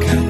가까 0.00 0.21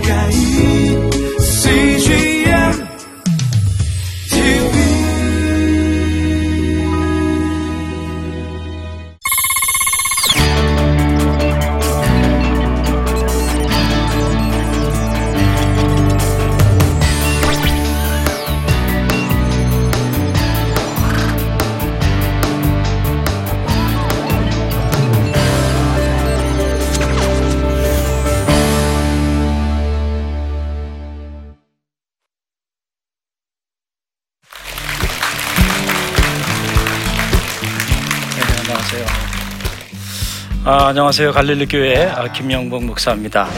안녕하세요. 40.92 41.32
갈릴리 41.32 41.68
교회 41.68 42.04
아, 42.04 42.30
김영복 42.30 42.84
목사입니다. 42.84 43.48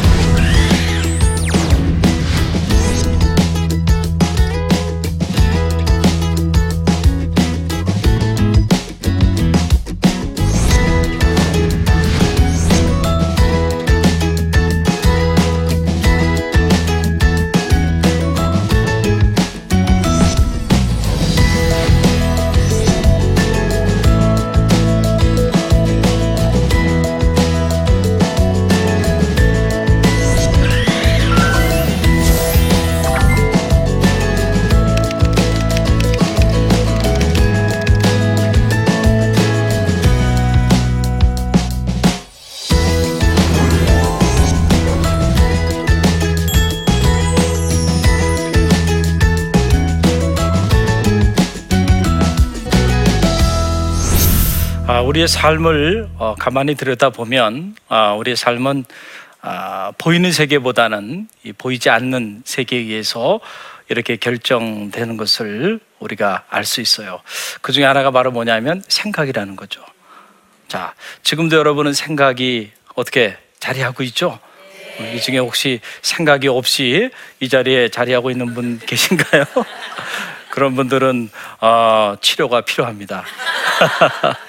우리의 55.15 55.29
삶을 55.29 56.09
어, 56.19 56.35
가만히 56.37 56.75
들여다 56.75 57.11
보면 57.11 57.77
아, 57.89 58.15
우리의 58.15 58.35
삶은 58.35 58.85
아, 59.43 59.93
보이는 59.97 60.33
세계보다는 60.33 61.29
이 61.45 61.53
보이지 61.53 61.89
않는 61.89 62.43
세계에 62.45 62.81
의해서 62.81 63.39
이렇게 63.89 64.17
결정되는 64.17 65.17
것을 65.17 65.79
우리가 66.01 66.43
알 66.51 66.65
수 66.65 66.81
있어요. 66.81 67.21
그 67.61 67.71
중에 67.71 67.85
하나가 67.85 68.11
바로 68.11 68.33
뭐냐면 68.33 68.83
생각이라는 68.89 69.55
거죠. 69.55 69.85
자, 70.67 70.95
지금도 71.23 71.59
여러분은 71.59 71.93
생각이 71.93 72.73
어떻게 72.97 73.37
자리하고 73.61 74.03
있죠? 74.03 74.41
어, 74.99 75.13
이 75.15 75.21
중에 75.21 75.39
혹시 75.39 75.81
생각이 76.03 76.49
없이 76.49 77.11
이 77.39 77.49
자리에 77.49 77.89
자리하고 77.89 78.33
있는 78.33 78.53
분 78.53 78.81
계신가요? 78.85 79.45
그런 80.51 80.75
분들은 80.75 81.31
어, 81.61 82.17
치료가 82.21 82.63
필요합니다. 82.63 83.25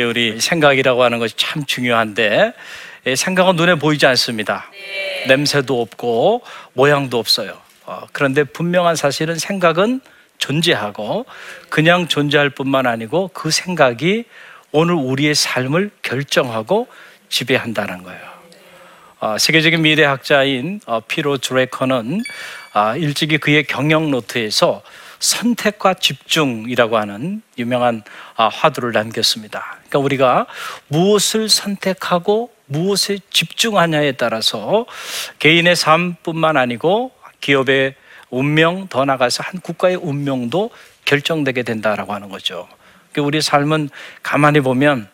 그 0.00 0.04
우리 0.08 0.40
생각이라고 0.40 1.02
하는 1.02 1.18
것이 1.18 1.34
참 1.36 1.64
중요한데 1.66 2.54
이 3.06 3.16
생각은 3.16 3.56
눈에 3.56 3.74
보이지 3.74 4.06
않습니다. 4.06 4.70
냄새도 5.28 5.80
없고 5.80 6.42
모양도 6.72 7.18
없어요. 7.18 7.58
어, 7.84 8.06
그런데 8.12 8.44
분명한 8.44 8.96
사실은 8.96 9.38
생각은 9.38 10.00
존재하고 10.38 11.26
그냥 11.68 12.08
존재할 12.08 12.48
뿐만 12.48 12.86
아니고 12.86 13.28
그 13.34 13.50
생각이 13.50 14.24
오늘 14.72 14.94
우리의 14.94 15.34
삶을 15.34 15.90
결정하고 16.02 16.86
지배한다는 17.28 18.02
거예요. 18.02 18.20
어, 19.18 19.36
세계적인 19.36 19.82
미래학자인 19.82 20.80
어, 20.86 21.00
피로 21.00 21.36
드레커는 21.36 22.22
아, 22.72 22.96
일찍이 22.96 23.36
그의 23.36 23.64
경영 23.64 24.10
노트에서 24.10 24.82
선택과 25.20 25.94
집중이라고 25.94 26.98
하는 26.98 27.42
유명한 27.58 28.02
아, 28.36 28.48
화두를 28.48 28.92
남겼습니다. 28.92 29.76
그러니까 29.88 29.98
우리가 30.00 30.46
무엇을 30.88 31.48
선택하고 31.48 32.52
무엇에 32.66 33.18
집중하냐에 33.30 34.12
따라서 34.12 34.86
개인의 35.38 35.76
삶뿐만 35.76 36.56
아니고 36.56 37.12
기업의 37.40 37.94
운명 38.30 38.88
더 38.88 39.04
나가서 39.04 39.42
한 39.44 39.60
국가의 39.60 39.96
운명도 39.96 40.70
결정되게 41.04 41.62
된다라고 41.62 42.14
하는 42.14 42.28
거죠. 42.28 42.68
그러니까 43.12 43.26
우리 43.26 43.42
삶은 43.42 43.90
가만히 44.22 44.60
보면 44.60 45.08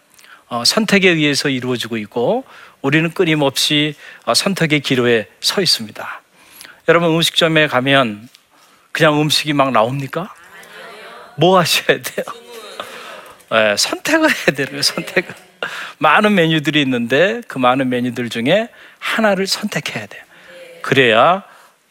어, 0.48 0.64
선택에 0.64 1.10
의해서 1.10 1.48
이루어지고 1.48 1.96
있고 1.96 2.44
우리는 2.82 3.10
끊임없이 3.10 3.94
어, 4.24 4.34
선택의 4.34 4.80
기로에 4.80 5.26
서 5.40 5.60
있습니다. 5.60 6.22
여러분 6.88 7.10
음식점에 7.10 7.66
가면 7.66 8.28
그냥 8.96 9.20
음식이 9.20 9.52
막 9.52 9.72
나옵니까? 9.72 10.32
뭐 11.36 11.58
하셔야 11.58 12.00
돼요? 12.00 12.24
예, 13.52 13.76
선택을 13.76 14.30
해야 14.30 14.46
되는 14.56 14.70
거예요. 14.70 14.80
선택을. 14.80 15.34
많은 15.98 16.34
메뉴들이 16.34 16.80
있는데 16.80 17.42
그 17.46 17.58
많은 17.58 17.90
메뉴들 17.90 18.30
중에 18.30 18.70
하나를 18.98 19.46
선택해야 19.46 20.06
돼요. 20.06 20.22
그래야 20.80 21.42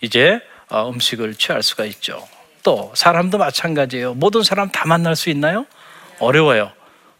이제 0.02 0.42
어, 0.68 0.90
음식을 0.90 1.36
취할 1.36 1.62
수가 1.62 1.86
있죠. 1.86 2.28
또 2.64 2.92
사람도 2.96 3.38
마찬가지예요. 3.38 4.16
모든 4.16 4.42
사람 4.42 4.72
다 4.72 4.88
만날 4.88 5.16
수 5.16 5.30
있나요? 5.30 5.68
어려워요. 6.18 6.72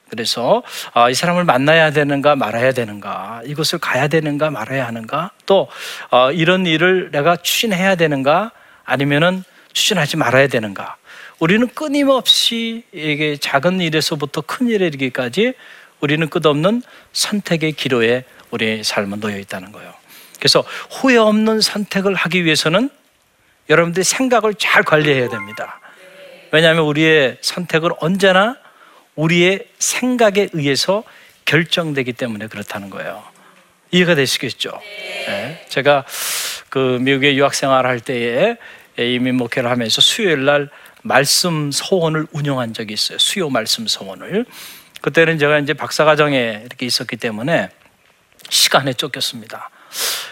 그래서 0.10 0.64
아, 0.96 1.12
이 1.12 1.14
사람을 1.14 1.44
만나야 1.44 1.92
되는가 1.92 2.36
말아야 2.36 2.72
되는가 2.72 3.44
이곳을 3.46 3.78
가야 3.78 4.08
되는가 4.08 4.50
말아야 4.50 4.88
하는가 4.88 5.30
또 5.46 5.68
어, 6.10 6.32
이런 6.32 6.66
일을 6.66 7.12
내가 7.12 7.36
추진해야 7.36 7.94
되는가 7.94 8.52
아니면은 8.84 9.44
추진하지 9.76 10.18
말아야 10.18 10.48
되는가 10.48 10.96
우리는 11.38 11.68
끊임없이 11.68 12.84
이게 12.94 13.38
작은 13.38 13.82
일에서부터 13.82 14.42
큰 14.42 14.70
일에 14.70 14.88
이르기까지 14.88 15.54
우리는 16.00 16.28
끝없는 16.30 16.82
선택의 17.12 17.74
기로에 17.74 18.24
우리의 18.52 18.84
삶은 18.84 19.20
놓여 19.20 19.38
있다는 19.38 19.72
거예요. 19.74 19.94
그래서 20.40 20.64
후회 20.90 21.18
없는 21.18 21.60
선택을 21.62 22.16
하기 22.16 22.46
위해서는 22.46 22.90
여러분들이 23.70 24.04
생각을 24.04 24.54
잘 24.56 24.84
관리해야 24.84 25.30
됩니다. 25.30 25.80
왜냐하면 26.52 26.86
우리의 26.86 27.38
선택은 27.42 27.92
언제나 28.00 28.58
우리의 29.16 29.68
생각에 29.80 30.50
의해서 30.54 31.04
결정되기 31.44 32.14
때문에 32.14 32.48
그렇다는 32.48 32.90
거예요. 32.90 33.24
이해가 33.92 34.16
되시겠죠? 34.16 34.80
네. 35.28 35.66
제가 35.70 36.06
그 36.70 36.98
미국에 37.02 37.36
유학 37.36 37.54
생활할 37.56 38.00
때에 38.00 38.58
이민 38.98 39.36
목회를 39.36 39.70
하면서 39.70 40.02
수요일 40.02 40.46
날 40.46 40.70
말씀 41.04 41.72
서원을 41.72 42.28
운영한 42.32 42.74
적이 42.74 42.94
있어요. 42.94 43.18
수요 43.18 43.50
말씀 43.50 43.88
서원을. 43.88 44.46
그때는 45.02 45.38
제가 45.38 45.60
이제 45.60 45.74
박사과정에 45.74 46.62
이렇게 46.66 46.86
있었기 46.86 47.18
때문에 47.18 47.70
시간에 48.50 48.94
쫓겼습니다. 48.94 49.70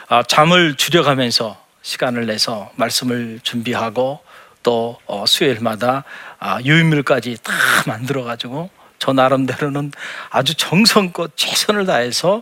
아, 0.07 0.23
잠을 0.23 0.75
줄여가면서 0.75 1.61
시간을 1.81 2.25
내서 2.25 2.71
말씀을 2.75 3.39
준비하고 3.43 4.21
또 4.63 4.99
어, 5.05 5.25
수요일마다 5.27 6.05
아, 6.39 6.59
유인물까지 6.63 7.37
다 7.43 7.53
만들어가지고 7.85 8.69
저 8.97 9.11
나름대로는 9.11 9.91
아주 10.29 10.55
정성껏 10.55 11.31
최선을 11.35 11.85
다해서 11.85 12.41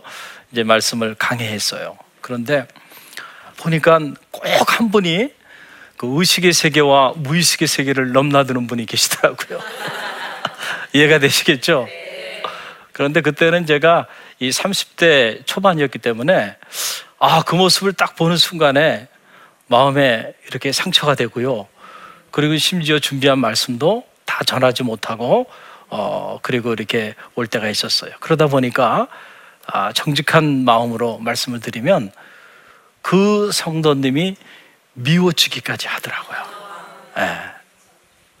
이제 0.52 0.62
말씀을 0.62 1.16
강해했어요. 1.16 1.98
그런데 2.20 2.66
보니까 3.56 3.98
꼭 4.30 4.42
한 4.72 4.90
분이 4.90 5.30
그 6.02 6.08
의식의 6.18 6.52
세계와 6.52 7.12
무의식의 7.14 7.68
세계를 7.68 8.10
넘나드는 8.10 8.66
분이 8.66 8.86
계시더라고요. 8.86 9.60
이해가 10.94 11.20
되시겠죠? 11.20 11.86
그런데 12.90 13.20
그때는 13.20 13.66
제가 13.66 14.08
이 14.40 14.50
30대 14.50 15.46
초반이었기 15.46 16.00
때문에 16.00 16.56
아, 17.20 17.42
그 17.44 17.54
모습을 17.54 17.92
딱 17.92 18.16
보는 18.16 18.36
순간에 18.36 19.06
마음에 19.68 20.34
이렇게 20.48 20.72
상처가 20.72 21.14
되고요. 21.14 21.68
그리고 22.32 22.56
심지어 22.56 22.98
준비한 22.98 23.38
말씀도 23.38 24.04
다 24.24 24.42
전하지 24.42 24.82
못하고 24.82 25.46
어, 25.88 26.40
그리고 26.42 26.72
이렇게 26.72 27.14
올 27.36 27.46
때가 27.46 27.68
있었어요. 27.68 28.10
그러다 28.18 28.48
보니까 28.48 29.06
아, 29.68 29.92
정직한 29.92 30.64
마음으로 30.64 31.18
말씀을 31.18 31.60
드리면 31.60 32.10
그 33.02 33.52
성도님이 33.52 34.34
미워지기까지 34.94 35.88
하더라고요. 35.88 36.38
예. 37.18 37.38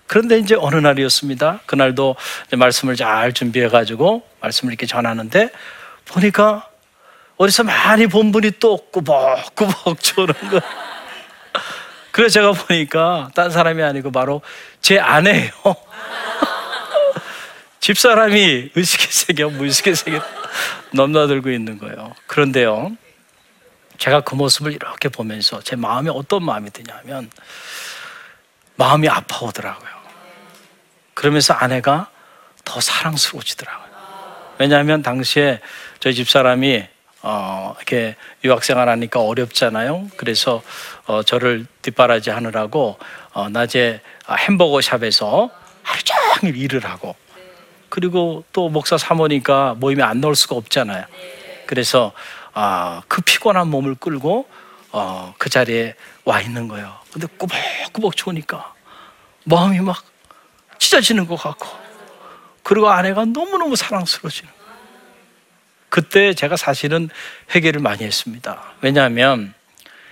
그런데 0.06 0.38
이제 0.38 0.54
어느 0.58 0.76
날이었습니다. 0.76 1.60
그날도 1.64 2.16
말씀을 2.56 2.96
잘 2.96 3.32
준비해가지고 3.32 4.22
말씀을 4.40 4.72
이렇게 4.72 4.86
전하는데 4.86 5.50
보니까 6.04 6.68
어디서 7.38 7.64
많이 7.64 8.06
본 8.06 8.30
분이 8.30 8.52
또 8.60 8.76
꾸벅꾸벅 8.90 10.00
조는 10.02 10.34
거. 10.50 10.60
그래서 12.10 12.34
제가 12.34 12.52
보니까 12.52 13.30
딴 13.34 13.50
사람이 13.50 13.82
아니고 13.82 14.12
바로 14.12 14.42
제 14.82 14.98
아내예요. 14.98 15.50
집사람이 17.80 18.70
의식의 18.74 19.06
세계, 19.10 19.44
무의식의 19.44 19.96
세계 19.96 20.20
넘나들고 20.92 21.50
있는 21.50 21.78
거예요. 21.78 22.14
그런데요, 22.26 22.92
제가 23.98 24.20
그 24.22 24.34
모습을 24.34 24.72
이렇게 24.72 25.08
보면서 25.08 25.60
제 25.62 25.76
마음에 25.76 26.10
어떤 26.10 26.44
마음이 26.44 26.70
드냐면 26.70 27.30
마음이 28.76 29.08
아파오더라고요. 29.08 29.90
그러면서 31.14 31.54
아내가 31.54 32.10
더 32.64 32.80
사랑스러워지더라고요. 32.80 33.92
왜냐하면 34.58 35.02
당시에 35.02 35.60
저희 36.00 36.14
집 36.14 36.28
사람이 36.28 36.86
어, 37.22 37.74
이렇게 37.76 38.16
유학생활 38.42 38.88
하니까 38.88 39.20
어렵잖아요. 39.20 40.08
그래서 40.16 40.62
어, 41.06 41.22
저를 41.22 41.66
뒷바라지 41.82 42.30
하느라고 42.30 42.98
어, 43.32 43.48
낮에 43.48 44.00
햄버거 44.28 44.80
샵에서 44.80 45.50
하루 45.82 46.00
종일 46.02 46.56
일을 46.56 46.84
하고 46.84 47.14
그리고 47.88 48.44
또 48.52 48.68
목사 48.68 48.98
사모니까 48.98 49.74
모임에 49.74 50.02
안 50.02 50.20
나올 50.20 50.34
수가 50.34 50.56
없잖아요. 50.56 51.04
그래서 51.66 52.12
아, 52.54 53.02
그 53.08 53.22
피곤한 53.22 53.68
몸을 53.68 53.94
끌고 53.94 54.48
어, 54.92 55.34
그 55.38 55.48
자리에 55.48 55.94
와 56.24 56.40
있는 56.40 56.68
거예요. 56.68 56.94
근데 57.12 57.26
꾸벅꾸벅 57.38 58.16
추우니까 58.16 58.74
마음이 59.44 59.80
막 59.80 60.04
찢어지는 60.78 61.26
것 61.26 61.36
같고 61.36 61.66
그리고 62.62 62.90
아내가 62.90 63.24
너무너무 63.24 63.74
사랑스러워지는 63.76 64.50
거예요. 64.50 64.62
그때 65.88 66.34
제가 66.34 66.56
사실은 66.56 67.10
회개를 67.54 67.80
많이 67.80 68.04
했습니다. 68.04 68.62
왜냐하면 68.80 69.54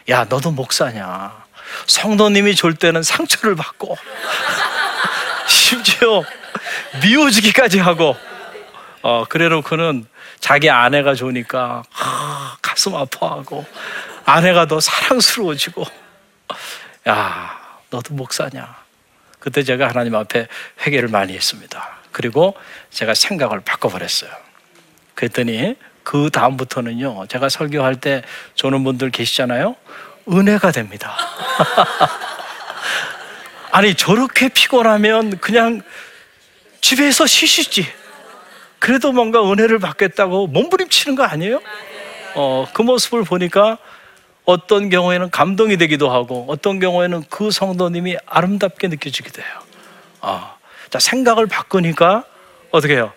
야 0.08 0.24
너도 0.24 0.50
목사냐 0.50 1.44
성도님이 1.86 2.54
졸 2.54 2.74
때는 2.74 3.02
상처를 3.02 3.54
받고 3.54 3.96
심지어 5.46 6.22
미워지기까지 7.02 7.78
하고 7.78 8.16
어 9.02 9.24
그래놓고는 9.28 10.06
자기 10.40 10.70
아내가 10.70 11.14
좋으니까 11.14 11.82
아, 11.98 12.56
가슴 12.60 12.94
아파하고 12.94 13.64
아내가 14.24 14.66
더 14.66 14.80
사랑스러워지고. 14.80 15.84
야 17.08 17.58
너도 17.90 18.14
목사냐? 18.14 18.76
그때 19.38 19.62
제가 19.62 19.88
하나님 19.88 20.14
앞에 20.14 20.48
회개를 20.84 21.08
많이 21.08 21.34
했습니다. 21.34 21.98
그리고 22.12 22.54
제가 22.90 23.14
생각을 23.14 23.60
바꿔버렸어요. 23.60 24.30
그랬더니 25.14 25.76
그 26.02 26.30
다음부터는요 26.30 27.26
제가 27.28 27.48
설교할 27.48 28.00
때 28.00 28.22
조는 28.54 28.84
분들 28.84 29.10
계시잖아요. 29.10 29.76
은혜가 30.28 30.72
됩니다. 30.72 31.16
아니 33.72 33.94
저렇게 33.94 34.48
피곤하면 34.48 35.38
그냥 35.38 35.80
집에서 36.80 37.26
쉬시지. 37.26 37.86
그래도 38.80 39.12
뭔가 39.12 39.40
은혜를 39.48 39.78
받겠다고 39.78 40.48
몸부림치는 40.48 41.14
거 41.14 41.22
아니에요? 41.22 41.60
어, 42.34 42.66
그 42.72 42.82
모습을 42.82 43.22
보니까 43.24 43.78
어떤 44.44 44.88
경우에는 44.88 45.30
감동이 45.30 45.76
되기도 45.76 46.10
하고 46.10 46.46
어떤 46.48 46.80
경우에는 46.80 47.24
그 47.28 47.50
성도님이 47.50 48.16
아름답게 48.26 48.88
느껴지기도 48.88 49.42
해요. 49.42 49.50
어, 50.22 50.56
자, 50.88 50.98
생각을 50.98 51.46
바꾸니까 51.46 52.24
어떻게 52.70 52.94
해요? 52.94 53.12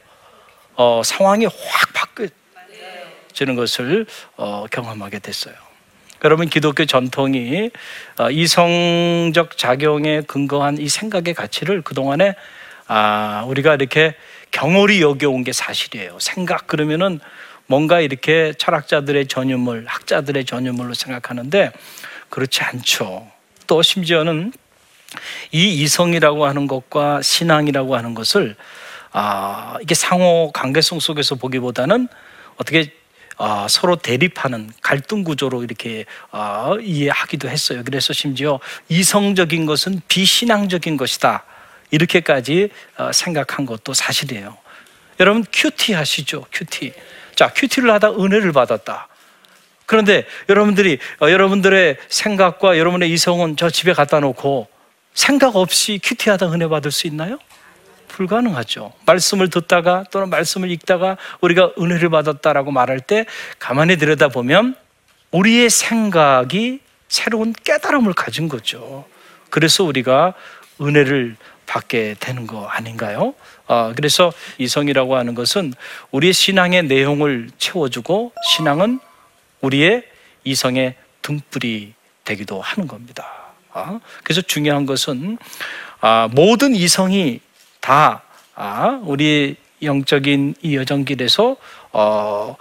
어, 0.76 1.02
상황이 1.04 1.46
확 1.46 1.94
바뀌어지는 1.94 3.56
것을 3.56 4.06
어, 4.36 4.66
경험하게 4.70 5.20
됐어요. 5.20 5.56
여러분 6.26 6.48
기독교 6.50 6.86
전통이 6.86 7.72
어, 8.20 8.30
이성적 8.30 9.58
작용에 9.58 10.22
근거한 10.22 10.78
이 10.78 10.90
생각의 10.90 11.34
가치를 11.34 11.82
그동안에 11.84 12.36
아, 12.88 13.46
우리가 13.48 13.76
이렇게 13.76 14.16
경홀히 14.54 15.02
여겨온 15.02 15.44
게 15.44 15.52
사실이에요. 15.52 16.18
생각 16.20 16.68
그러면은 16.68 17.20
뭔가 17.66 18.00
이렇게 18.00 18.54
철학자들의 18.58 19.28
전유물, 19.28 19.86
학자들의 19.88 20.46
전유물로 20.46 20.94
생각하는데 20.94 21.72
그렇지 22.30 22.62
않죠. 22.62 23.28
또 23.68 23.82
심지어는 23.82 24.54
이 25.52 25.82
이성이라고 25.82 26.46
하는 26.46 26.68
것과 26.68 27.22
신앙이라고 27.22 27.96
하는 27.96 28.14
것을 28.14 28.56
아, 29.12 29.78
이게 29.82 29.96
상호 29.96 30.52
관계성 30.54 31.00
속에서 31.00 31.36
보기보다는 31.36 32.08
어떻게 32.58 32.94
아, 33.38 33.66
서로 33.68 33.96
대립하는 33.96 34.70
갈등 34.82 35.24
구조로 35.24 35.64
이렇게 35.64 36.06
아, 36.30 36.76
이해하기도 36.80 37.50
했어요. 37.50 37.82
그래서 37.84 38.14
심지어 38.14 38.60
이성적인 38.90 39.66
것은 39.66 40.02
비신앙적인 40.08 40.98
것이다. 40.98 41.44
이렇게까지 41.94 42.70
어, 42.98 43.12
생각한 43.14 43.68
것도 43.68 43.94
사실이에요. 43.94 44.58
여러분 45.20 45.46
QT 45.54 45.94
하시죠? 45.94 46.46
QT. 46.52 46.94
자, 47.36 47.50
QT를 47.54 47.92
하다 47.92 48.14
은혜를 48.16 48.52
받았다. 48.52 49.08
그런데 49.86 50.26
여러분들이 50.50 50.98
어, 51.22 51.30
여러분들의 51.30 51.98
생각과 52.10 52.80
여러분의 52.80 53.12
이성은 53.12 53.58
저 53.58 53.70
집에 53.70 53.94
갖다 53.94 54.20
놓고 54.20 54.68
생각 55.14 55.56
없이 55.56 56.00
QT하다 56.04 56.52
은혜 56.52 56.68
받을 56.68 56.90
수 56.92 57.06
있나요? 57.06 57.38
불가능하죠. 58.08 58.94
말씀을 59.06 59.52
듣다가 59.52 60.04
또는 60.10 60.30
말씀을 60.30 60.72
읽다가 60.72 61.18
우리가 61.42 61.74
은혜를 61.80 62.10
받았다라고 62.10 62.72
말할 62.72 63.02
때 63.02 63.26
가만히 63.60 63.98
들여다보면 63.98 64.76
우리의 65.32 65.70
생각이 65.70 66.80
새로운 67.08 67.54
깨달음을 67.54 68.14
가진 68.14 68.50
거죠. 68.50 69.06
그래서 69.52 69.84
우리가 69.84 70.34
은혜를 70.82 71.36
받게 71.74 72.16
되는 72.20 72.46
거 72.46 72.68
아닌가요? 72.68 73.34
아, 73.66 73.94
그래서 73.96 74.32
이성이라고 74.60 75.16
하는 75.16 75.34
것은 75.34 75.74
우리의 76.12 76.32
신앙의 76.32 76.84
내용을 76.84 77.50
채워주고 77.58 78.32
신앙은 78.46 79.00
우리의 79.62 80.04
이성의 80.44 80.94
등불이 81.24 81.94
되기도 82.26 82.62
하는 82.62 82.88
겁니다. 82.88 83.26
아, 83.72 84.00
그래서 84.24 84.42
중요한 84.42 84.86
것은 84.86 85.40
아, 86.00 86.30
모든 86.32 86.76
이성이 86.76 87.40
다 87.80 88.22
아, 88.54 89.02
우리 89.04 89.56
영적인 89.82 90.56
이 90.62 90.76
여정길에서 90.76 91.58
어, 91.92 92.56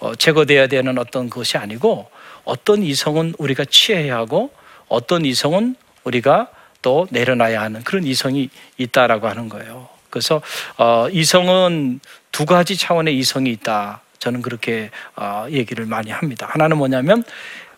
어, 0.00 0.14
제거돼야 0.14 0.66
되는 0.66 0.98
어떤 0.98 1.30
것이 1.30 1.56
아니고 1.56 2.10
어떤 2.44 2.82
이성은 2.82 3.34
우리가 3.38 3.64
취해야 3.64 4.18
하고 4.18 4.52
어떤 4.88 5.24
이성은 5.24 5.74
우리가 6.04 6.50
또 6.86 7.08
내려놔야 7.10 7.60
하는 7.60 7.82
그런 7.82 8.04
이성이 8.04 8.48
있다라고 8.78 9.26
하는 9.26 9.48
거예요. 9.48 9.88
그래서 10.08 10.40
어, 10.76 11.08
이성은 11.10 11.98
두 12.30 12.46
가지 12.46 12.76
차원의 12.76 13.18
이성이 13.18 13.50
있다. 13.50 14.02
저는 14.20 14.40
그렇게 14.40 14.92
어, 15.16 15.48
얘기를 15.50 15.84
많이 15.84 16.12
합니다. 16.12 16.46
하나는 16.48 16.76
뭐냐면 16.76 17.24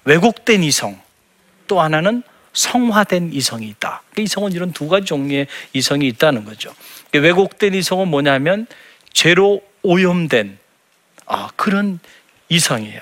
왜곡된 0.05 0.62
이성, 0.62 1.00
또 1.69 1.81
하나는 1.81 2.23
성화된 2.53 3.31
이성이 3.33 3.69
있다. 3.69 4.03
그 4.15 4.21
이성은 4.21 4.53
이런 4.53 4.73
두 4.73 4.88
가지 4.88 5.07
종류의 5.07 5.47
이성이 5.73 6.07
있다는 6.09 6.45
거죠. 6.45 6.75
왜곡된 7.15 7.73
이성은 7.73 8.09
뭐냐면 8.09 8.67
죄로 9.15 9.62
오염된 9.85 10.59
아, 11.25 11.49
그런 11.57 11.99
이성이에요. 12.50 13.00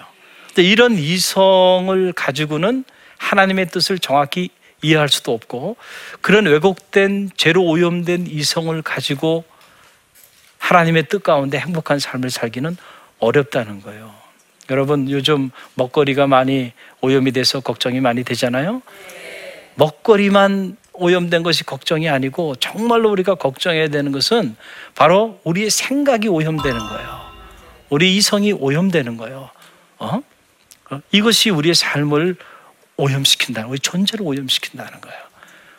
이런 0.59 0.97
이성을 0.99 2.13
가지고는 2.13 2.85
하나님의 3.19 3.67
뜻을 3.71 3.99
정확히 3.99 4.51
이해할 4.83 5.09
수도 5.09 5.33
없고 5.33 5.77
그런 6.21 6.47
왜곡된 6.47 7.31
죄로 7.37 7.65
오염된 7.65 8.27
이성을 8.27 8.81
가지고 8.83 9.45
하나님의 10.59 11.09
뜻 11.09 11.23
가운데 11.23 11.59
행복한 11.59 11.99
삶을 11.99 12.31
살기는 12.31 12.77
어렵다는 13.19 13.83
거예요. 13.83 14.13
여러분 14.71 15.09
요즘 15.11 15.51
먹거리가 15.75 16.27
많이 16.27 16.73
오염이 17.01 17.33
돼서 17.33 17.61
걱정이 17.61 18.01
많이 18.01 18.25
되잖아요. 18.25 18.83
먹거리만 19.77 20.77
오염된 20.93 21.43
것이 21.43 21.65
걱정이 21.65 22.09
아니고 22.09 22.57
정말로 22.57 23.11
우리가 23.11 23.35
걱정해야 23.35 23.89
되는 23.89 24.13
것은 24.13 24.57
바로 24.95 25.41
우리의 25.45 25.71
생각이 25.71 26.29
오염되는 26.29 26.79
거예요. 26.79 27.27
우리 27.91 28.17
이성이 28.17 28.53
오염되는 28.53 29.17
거예요. 29.17 29.51
어? 29.99 30.21
이것이 31.13 31.51
우리의 31.51 31.75
삶을 31.75 32.37
오염시킨다는 32.97 33.69
우리 33.69 33.79
존재를 33.79 34.25
오염시킨다는 34.27 35.01
거예요. 35.01 35.19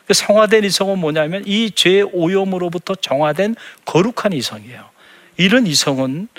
그 0.05 0.13
성화된 0.13 0.63
이성은 0.63 1.00
뭐냐면 1.00 1.43
이 1.45 1.71
죄의 1.71 2.03
오염으로부터 2.13 2.95
정화된 2.95 3.55
거룩한 3.86 4.33
이성이에요. 4.33 4.89
이런 5.36 5.67
이성은 5.67 6.29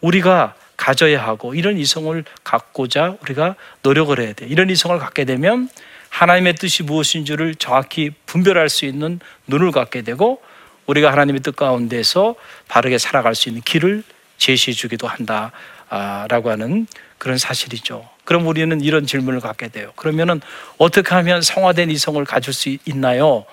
우리가 0.00 0.54
가져야 0.76 1.22
하고 1.24 1.54
이런 1.54 1.78
이성을 1.78 2.24
갖고자 2.44 3.16
우리가 3.22 3.56
노력을 3.82 4.18
해야 4.18 4.32
돼. 4.32 4.46
이런 4.46 4.70
이성을 4.70 4.98
갖게 4.98 5.24
되면 5.24 5.68
하나님의 6.10 6.54
뜻이 6.54 6.82
무엇인 6.82 7.24
줄을 7.24 7.54
정확히 7.54 8.10
분별할 8.26 8.68
수 8.68 8.84
있는 8.84 9.20
눈을 9.46 9.72
갖게 9.72 10.02
되고 10.02 10.40
우리가 10.86 11.12
하나님의 11.12 11.42
뜻 11.42 11.54
가운데서 11.54 12.34
바르게 12.66 12.98
살아갈 12.98 13.34
수 13.34 13.48
있는 13.48 13.62
길을 13.62 14.02
제시해 14.38 14.74
주기도 14.74 15.06
한다라고 15.06 16.50
하는 16.50 16.86
그런 17.18 17.38
사실이죠. 17.38 18.08
그럼 18.28 18.46
우리는 18.46 18.78
이런 18.82 19.06
질문을 19.06 19.40
갖게 19.40 19.68
돼요. 19.68 19.90
그러면은 19.96 20.42
어떻게 20.76 21.14
하면 21.14 21.40
성화된 21.40 21.90
이성을 21.90 22.22
가질 22.26 22.52
수 22.52 22.76
있나요? 22.84 23.46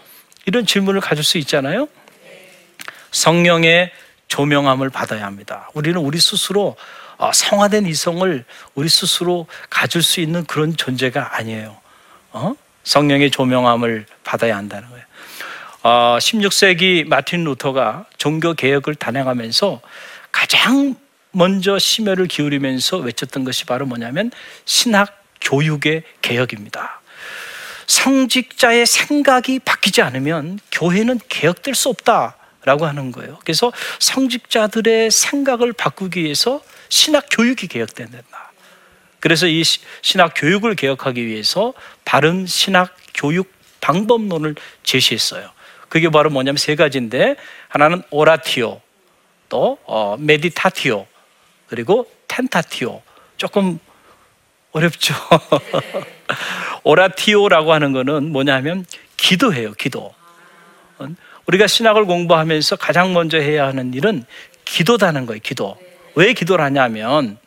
이런 0.46 0.65
질문을 0.65 1.00
가질 1.00 1.24
수 1.24 1.38
있잖아요. 1.38 1.88
성령의 3.10 3.94
조명함을 4.27 4.89
받아야 4.89 5.27
합니다. 5.27 5.70
우리는 5.75 5.98
우리 6.01 6.20
스스로 6.20 6.75
어, 7.15 7.32
성화된 7.32 7.86
이성을 7.86 8.44
우리 8.74 8.89
스스로 8.89 9.48
가질 9.70 10.03
수 10.03 10.20
있는 10.20 10.44
그런 10.44 10.75
존재가 10.75 11.38
아니에요. 11.38 11.77
어? 12.34 12.53
성령의 12.84 13.32
조명함을 13.32 14.05
받아야 14.25 14.58
한다는 14.58 14.89
거예요. 14.89 15.05
어, 15.84 16.17
16세기 16.20 17.08
마틴 17.08 17.46
루터가 17.46 18.08
종교 18.17 18.53
개혁을 18.53 18.96
단행하면서 18.96 19.79
가장 20.34 20.96
먼저 21.36 21.77
심혈을 21.77 22.27
기울이면서 22.27 22.98
외쳤던 22.98 23.44
것이 23.44 23.65
바로 23.65 23.86
뭐냐면 23.86 24.32
신학 24.63 25.22
교육의 25.42 26.04
개혁입니다. 26.22 27.01
성직자의 27.88 28.86
생각이 28.86 29.60
바뀌지 29.60 30.01
않으면 30.01 30.60
교회는 30.72 31.20
개혁될 31.27 31.75
수 31.75 31.89
없다라고 31.89 32.86
하는 32.86 33.12
거예요. 33.12 33.38
그래서 33.44 33.74
성직자들의 34.00 35.12
생각을 35.12 35.74
바꾸기 35.74 36.24
위해서 36.24 36.63
신학 36.88 37.25
교육이 37.30 37.68
개혁된다. 37.68 38.54
그래서 39.20 39.46
이 39.48 39.62
신학 40.01 40.34
교육을 40.38 40.75
개혁하기 40.75 41.25
위해서 41.25 41.74
바른 42.06 42.46
신학 42.46 42.96
교육 43.13 43.51
방법론을 43.82 44.56
제시했어요. 44.84 45.51
그게 45.89 46.10
바로 46.10 46.30
뭐냐면 46.30 46.58
세 46.58 46.75
가지인데 46.75 47.36
하나는 47.68 48.04
오라티오, 48.10 48.82
또 49.50 49.77
어, 49.84 50.15
메디타티오, 50.18 51.08
그리고 51.67 52.10
텐타티오. 52.27 53.01
조금 53.38 53.79
어렵죠. 54.72 55.13
오라티오라고 56.84 57.74
하는 57.74 57.93
거는 57.93 58.31
뭐냐면 58.31 58.86
기도해요, 59.17 59.74
기도. 59.74 60.13
우리가 61.45 61.67
신학을 61.67 62.05
공부하면서 62.05 62.75
가장 62.77 63.13
먼저 63.13 63.38
해야 63.38 63.67
하는 63.67 63.93
일은 63.93 64.25
기도다는 64.65 65.25
거예요, 65.25 65.39
기도. 65.43 65.77
왜 66.15 66.34
기도를 66.34 66.63
하냐면 66.65 67.38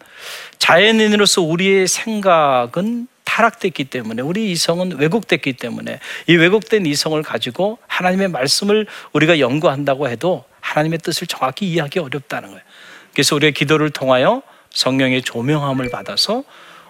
자연인으로서 0.58 1.42
우리의 1.42 1.86
생각은 1.86 3.08
타락됐기 3.24 3.84
때문에 3.84 4.22
우리 4.22 4.50
이성은 4.50 4.98
왜곡됐기 4.98 5.54
때문에 5.54 6.00
이 6.26 6.36
왜곡된 6.36 6.86
이성을 6.86 7.22
가지고 7.22 7.78
하나님의 7.86 8.28
말씀을 8.28 8.86
우리가 9.12 9.38
연구한다고 9.38 10.08
해도 10.08 10.44
하나님의 10.60 10.98
뜻을 10.98 11.26
정확히 11.26 11.66
이해하기 11.68 11.98
어렵다는 11.98 12.48
거예요. 12.48 12.62
그래서 13.12 13.36
우리의 13.36 13.52
기도를 13.52 13.90
통하여 13.90 14.42
성령의 14.70 15.22
조명함을 15.22 15.90
받아서 15.90 16.44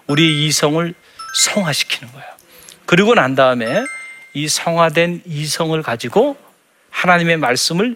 우리 0.07 0.45
이성을 0.45 0.93
성화시키는 1.35 2.11
거예요. 2.13 2.27
그리고 2.85 3.13
난 3.13 3.35
다음에 3.35 3.83
이 4.33 4.47
성화된 4.47 5.23
이성을 5.25 5.81
가지고 5.81 6.37
하나님의 6.89 7.37
말씀을 7.37 7.95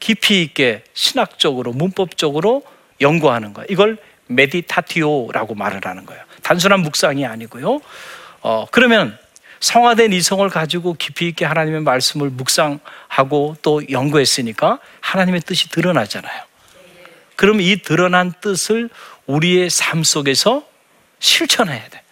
깊이 0.00 0.42
있게 0.42 0.84
신학적으로 0.92 1.72
문법적으로 1.72 2.62
연구하는 3.00 3.54
거예요. 3.54 3.66
이걸 3.70 3.96
메디타티오라고 4.26 5.54
말을 5.54 5.80
하는 5.84 6.06
거예요. 6.06 6.22
단순한 6.42 6.80
묵상이 6.80 7.24
아니고요. 7.26 7.80
어, 8.42 8.66
그러면 8.70 9.16
성화된 9.60 10.12
이성을 10.12 10.46
가지고 10.50 10.94
깊이 10.94 11.28
있게 11.28 11.44
하나님의 11.44 11.80
말씀을 11.82 12.30
묵상하고 12.30 13.56
또 13.62 13.82
연구했으니까 13.90 14.78
하나님의 15.00 15.40
뜻이 15.40 15.70
드러나잖아요. 15.70 16.42
그럼 17.36 17.60
이 17.60 17.76
드러난 17.76 18.32
뜻을 18.40 18.90
우리의 19.26 19.70
삶 19.70 20.02
속에서 20.04 20.66
실천해야 21.18 21.88
돼. 21.88 22.02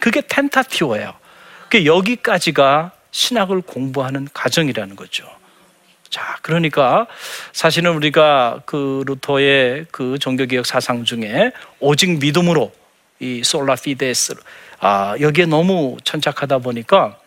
그게 0.00 0.20
텐타티오예요. 0.20 1.14
그 1.68 1.84
여기까지가 1.84 2.92
신학을 3.10 3.62
공부하는 3.62 4.28
과정이라는 4.32 4.96
거죠. 4.96 5.28
자, 6.08 6.38
그러니까 6.42 7.06
사실은 7.52 7.94
우리가 7.94 8.62
그 8.64 9.04
루터의 9.06 9.86
그 9.90 10.18
종교개혁 10.18 10.66
사상 10.66 11.04
중에 11.04 11.52
오직 11.80 12.18
믿음으로 12.18 12.72
이 13.20 13.42
솔라 13.44 13.74
피데스 13.74 14.34
아, 14.80 15.16
여기에 15.20 15.46
너무 15.46 15.96
천착하다 16.04 16.58
보니까 16.58 17.18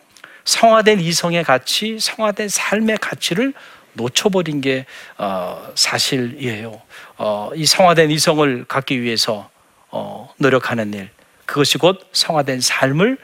성화된 0.44 1.00
이성의 1.00 1.44
가치, 1.44 1.98
성화된 2.00 2.48
삶의 2.48 2.98
가치를 2.98 3.52
놓쳐버린 3.94 4.60
게 4.60 4.86
어, 5.18 5.70
사실이에요. 5.74 6.80
어, 7.18 7.50
이 7.54 7.66
성화된 7.66 8.10
이성을 8.10 8.64
갖기 8.66 9.02
위해서 9.02 9.50
어, 9.90 10.32
노력하는 10.38 10.94
일, 10.94 11.10
그것이 11.46 11.78
곧 11.78 12.00
성화된 12.12 12.60
삶을 12.60 13.18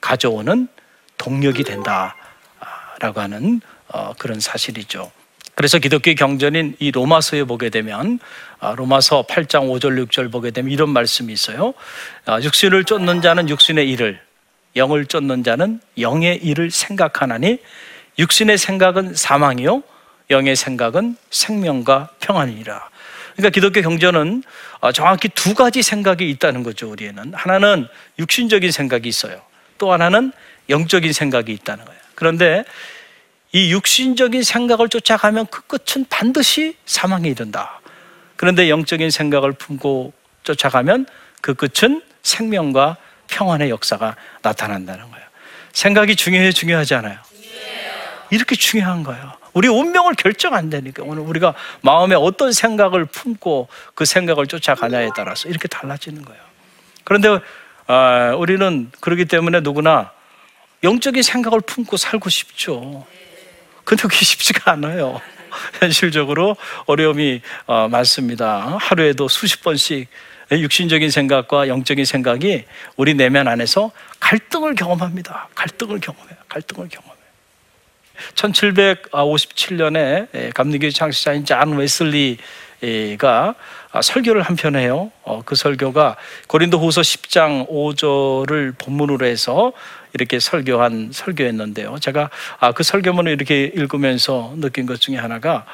가져오는 0.00 0.68
동력이 1.18 1.64
된다라고 1.64 3.20
하는 3.20 3.60
어, 3.88 4.14
그런 4.18 4.40
사실이죠. 4.40 5.10
그래서 5.54 5.78
기독교 5.78 6.12
경전인 6.14 6.76
이 6.78 6.90
로마서에 6.90 7.44
보게 7.44 7.70
되면 7.70 8.18
아, 8.60 8.74
로마서 8.76 9.22
8장 9.22 9.70
5절 9.70 10.06
6절 10.06 10.30
보게 10.30 10.50
되면 10.50 10.70
이런 10.70 10.90
말씀이 10.90 11.32
있어요. 11.32 11.72
아, 12.26 12.40
육신을 12.42 12.84
쫓는 12.84 13.22
자는 13.22 13.48
육신의 13.48 13.88
일을 13.90 14.20
영을 14.76 15.06
쫓는 15.06 15.44
자는 15.44 15.80
영의 15.98 16.36
일을 16.44 16.70
생각하나니 16.70 17.58
육신의 18.18 18.58
생각은 18.58 19.14
사망이요 19.14 19.82
영의 20.30 20.56
생각은 20.56 21.16
생명과 21.30 22.10
평안이라. 22.20 22.88
그러니까 23.36 23.50
기독교 23.50 23.82
경전은 23.82 24.42
아, 24.80 24.92
정확히 24.92 25.28
두 25.28 25.54
가지 25.54 25.82
생각이 25.82 26.28
있다는 26.30 26.62
거죠, 26.62 26.90
우리에는. 26.90 27.34
하나는 27.34 27.86
육신적인 28.18 28.70
생각이 28.70 29.08
있어요. 29.08 29.40
또 29.78 29.92
하나는 29.92 30.32
영적인 30.68 31.12
생각이 31.12 31.52
있다는 31.52 31.84
거예요. 31.84 32.00
그런데 32.14 32.64
이 33.52 33.72
육신적인 33.72 34.42
생각을 34.42 34.88
쫓아가면 34.88 35.46
그 35.46 35.62
끝은 35.62 36.06
반드시 36.08 36.76
사망에 36.86 37.28
이른다. 37.28 37.80
그런데 38.36 38.68
영적인 38.68 39.10
생각을 39.10 39.52
품고 39.52 40.12
쫓아가면 40.42 41.06
그 41.40 41.54
끝은 41.54 42.02
생명과 42.22 42.96
평안의 43.28 43.70
역사가 43.70 44.16
나타난다는 44.42 45.10
거예요. 45.10 45.26
생각이 45.72 46.16
중요해 46.16 46.52
중요하지 46.52 46.94
않아요? 46.96 47.18
이렇게 48.30 48.56
중요한 48.56 49.02
거예요. 49.02 49.32
우리 49.56 49.68
운명을 49.68 50.16
결정한다니까. 50.16 51.02
오늘 51.06 51.22
우리가 51.22 51.54
마음에 51.80 52.14
어떤 52.14 52.52
생각을 52.52 53.06
품고 53.06 53.68
그 53.94 54.04
생각을 54.04 54.46
쫓아가냐에 54.48 55.08
따라서 55.16 55.48
이렇게 55.48 55.66
달라지는 55.66 56.26
거예요. 56.26 56.42
그런데 57.04 57.38
아, 57.86 58.34
우리는 58.36 58.90
그렇기 59.00 59.24
때문에 59.24 59.60
누구나 59.60 60.12
영적인 60.84 61.22
생각을 61.22 61.62
품고 61.62 61.96
살고 61.96 62.28
싶죠. 62.28 63.06
근데 63.84 64.02
그게 64.02 64.26
쉽지가 64.26 64.72
않아요. 64.72 65.22
현실적으로 65.80 66.58
어려움이 66.84 67.40
어, 67.64 67.88
많습니다. 67.88 68.76
하루에도 68.78 69.26
수십 69.26 69.62
번씩 69.62 70.06
육신적인 70.52 71.10
생각과 71.10 71.68
영적인 71.68 72.04
생각이 72.04 72.66
우리 72.96 73.14
내면 73.14 73.48
안에서 73.48 73.90
갈등을 74.20 74.74
경험합니다. 74.74 75.48
갈등을 75.54 75.98
경험해요. 76.00 76.36
갈등을 76.46 76.90
경험해요. 76.90 77.15
1757년에 78.34 80.52
감리교 80.54 80.90
창시자인 80.90 81.44
잔 81.44 81.76
웨슬리가 81.76 83.54
설교를 84.02 84.42
한 84.42 84.56
편 84.56 84.76
해요. 84.76 85.10
어, 85.22 85.42
그 85.44 85.54
설교가 85.54 86.16
고린도 86.48 86.78
후서 86.78 87.00
10장 87.00 87.68
5절을 87.68 88.78
본문으로 88.78 89.26
해서 89.26 89.72
이렇게 90.12 90.38
설교한 90.38 91.10
설교였는데요. 91.12 91.98
제가 92.00 92.30
아, 92.58 92.72
그 92.72 92.82
설교문을 92.82 93.32
이렇게 93.32 93.70
읽으면서 93.74 94.54
느낀 94.56 94.86
것 94.86 95.00
중에 95.00 95.16
하나가 95.16 95.64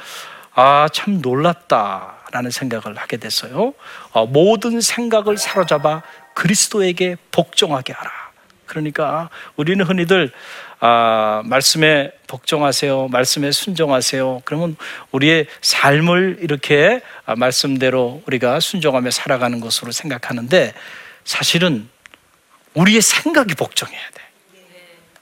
아, 0.54 0.88
참 0.92 1.20
놀랍다라는 1.22 2.50
생각을 2.50 2.98
하게 2.98 3.16
됐어요. 3.16 3.74
어, 4.12 4.26
모든 4.26 4.80
생각을 4.80 5.38
사로잡아 5.38 6.02
그리스도에게 6.34 7.16
복종하게 7.30 7.92
하라. 7.92 8.10
그러니까 8.66 9.28
우리는 9.56 9.84
흔히들 9.84 10.32
아, 10.84 11.42
말씀에 11.44 12.10
복종하세요. 12.26 13.06
말씀에 13.06 13.52
순종하세요. 13.52 14.42
그러면 14.44 14.76
우리의 15.12 15.46
삶을 15.60 16.38
이렇게 16.40 17.00
아, 17.24 17.36
말씀대로 17.36 18.20
우리가 18.26 18.58
순종하며 18.58 19.12
살아가는 19.12 19.60
것으로 19.60 19.92
생각하는데 19.92 20.74
사실은 21.24 21.88
우리의 22.74 23.00
생각이 23.00 23.54
복종해야 23.54 24.10
돼. 24.12 24.22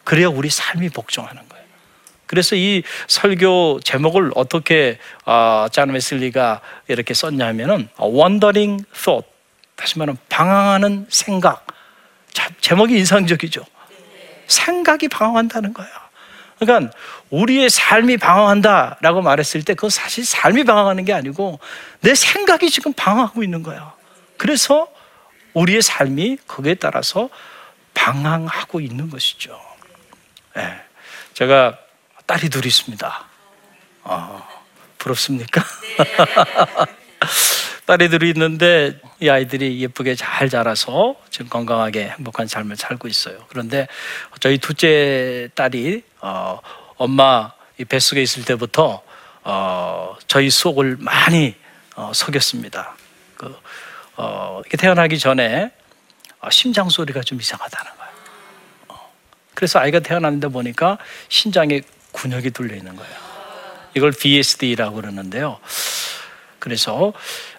그래야 0.02 0.28
우리 0.28 0.48
삶이 0.48 0.88
복종하는 0.88 1.46
거예요. 1.46 1.64
그래서 2.24 2.56
이 2.56 2.82
설교 3.06 3.80
제목을 3.84 4.30
어떻게 4.36 4.98
어, 5.26 5.66
잔 5.70 5.90
웨슬리가 5.90 6.62
이렇게 6.88 7.12
썼냐면은 7.12 7.90
Wandering 8.00 8.82
Thought, 8.94 9.28
다시 9.76 9.98
말하면 9.98 10.16
방황하는 10.30 11.06
생각. 11.10 11.66
자, 12.32 12.48
제목이 12.62 12.96
인상적이죠. 12.96 13.62
생각이 14.50 15.08
방황한다는 15.08 15.72
거예요. 15.72 15.90
그러니까 16.58 16.92
우리의 17.30 17.70
삶이 17.70 18.18
방황한다라고 18.18 19.22
말했을 19.22 19.64
때 19.64 19.74
그건 19.74 19.90
사실 19.90 20.24
삶이 20.24 20.64
방황하는 20.64 21.04
게 21.04 21.14
아니고 21.14 21.58
내 22.00 22.14
생각이 22.14 22.68
지금 22.68 22.92
방황하고 22.92 23.42
있는 23.42 23.62
거예요. 23.62 23.92
그래서 24.36 24.88
우리의 25.54 25.80
삶이 25.82 26.38
거기에 26.46 26.74
따라서 26.74 27.30
방황하고 27.94 28.80
있는 28.80 29.08
것이죠. 29.10 29.58
예. 30.58 30.80
제가 31.32 31.78
딸이 32.26 32.50
둘 32.50 32.66
있습니다. 32.66 33.24
어, 34.02 34.48
부럽습니까? 34.98 35.64
딸이 37.86 38.08
둘이 38.08 38.30
있는데 38.30 39.00
이 39.20 39.28
아이들이 39.28 39.80
예쁘게 39.80 40.14
잘 40.14 40.48
자라서 40.48 41.16
지금 41.30 41.48
건강하게 41.48 42.10
행복한 42.18 42.46
삶을 42.46 42.76
살고 42.76 43.08
있어요. 43.08 43.44
그런데 43.48 43.88
저희 44.38 44.58
둘째 44.58 45.48
딸이 45.54 46.02
어, 46.20 46.60
엄마 46.96 47.52
이 47.78 47.84
뱃속에 47.84 48.22
있을 48.22 48.44
때부터 48.44 49.02
어, 49.42 50.16
저희 50.26 50.50
속을 50.50 50.98
많이 51.00 51.54
어, 51.96 52.12
속였습니다. 52.14 52.94
그, 53.36 53.56
어, 54.16 54.60
이렇게 54.60 54.76
태어나기 54.76 55.18
전에 55.18 55.72
어, 56.40 56.50
심장 56.50 56.88
소리가 56.88 57.22
좀 57.22 57.40
이상하다는 57.40 57.92
거예요. 57.96 58.12
어, 58.88 59.12
그래서 59.54 59.78
아이가 59.78 60.00
태어났는데 60.00 60.48
보니까 60.48 60.98
심장에 61.28 61.80
근육이 62.12 62.50
뚫려 62.50 62.76
있는 62.76 62.96
거예요. 62.96 63.30
이걸 63.94 64.12
VSD라고 64.12 64.96
그러는데요. 64.96 65.58
그래서 66.60 67.12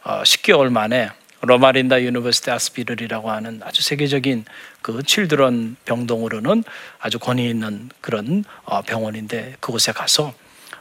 어, 0.03 0.22
10개월 0.24 0.70
만에 0.70 1.10
로마린다 1.41 2.01
University 2.01 2.51
Hospital이라고 2.51 3.32
하는 3.31 3.62
아주 3.63 3.81
세계적인 3.81 4.46
그 4.81 5.01
children 5.03 5.75
병동으로는 5.86 6.63
아주 7.00 7.20
권위 7.20 7.50
있는 7.50 7.89
그런 8.00 8.46
어, 8.63 8.81
병원인데 8.84 9.58
그곳에 9.60 9.91
가서 9.91 10.34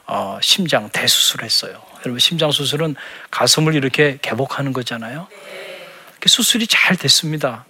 어, 0.07 0.39
심장 0.43 0.89
대수술을 0.91 1.45
했어요. 1.45 1.83
여러분 2.05 2.19
심장 2.19 2.51
수술은 2.51 2.95
가슴을 3.31 3.75
이렇게 3.75 4.19
개복하는 4.21 4.73
거잖아요. 4.73 5.29
그 6.19 6.29
수술이 6.29 6.67
잘 6.67 6.97
됐습니다. 6.97 7.65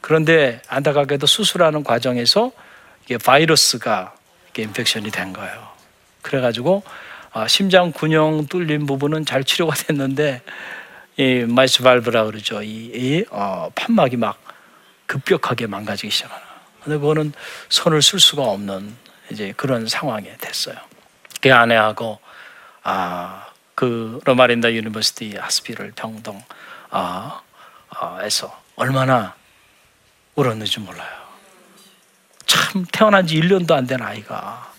그런데 0.00 0.62
안타깝게도 0.68 1.26
수술하는 1.26 1.84
과정에서 1.84 2.52
바이러스가 3.24 4.14
infection이 4.56 5.10
된 5.10 5.32
거예요. 5.32 5.68
그래가지고 6.22 6.82
아, 6.84 6.90
심장 7.48 7.92
구멍 7.92 8.46
뚫린 8.46 8.86
부분은 8.86 9.26
잘 9.26 9.44
치료가 9.44 9.74
됐는데 9.74 10.42
이 11.18 11.44
mitral 11.48 11.82
valve라 11.82 12.24
그러죠. 12.24 12.62
이, 12.62 12.68
이 12.94 13.24
어, 13.30 13.70
판막이 13.74 14.16
막 14.16 14.38
급격하게 15.06 15.66
망가지기 15.66 16.10
시작하나. 16.10 16.42
근데 16.82 16.98
그거는 16.98 17.32
손을 17.68 18.00
쓸 18.02 18.20
수가 18.20 18.42
없는 18.42 18.94
이제 19.30 19.52
그런 19.56 19.86
상황이 19.86 20.28
됐어요. 20.38 20.76
그 21.40 21.52
아내하고 21.52 22.18
아, 22.82 23.46
그 23.74 24.20
Loma 24.24 24.45
Linda 24.45 24.72
University 24.72 25.36
Hospital 25.36 25.92
병동 25.96 26.42
아, 26.90 27.42
아, 27.90 28.18
에서 28.22 28.58
얼마나 28.76 29.34
울었는지 30.36 30.80
몰라요. 30.80 31.26
참 32.46 32.84
태어난 32.92 33.26
지 33.26 33.40
1년도 33.40 33.72
안 33.72 33.86
된 33.86 34.00
아이가 34.02 34.72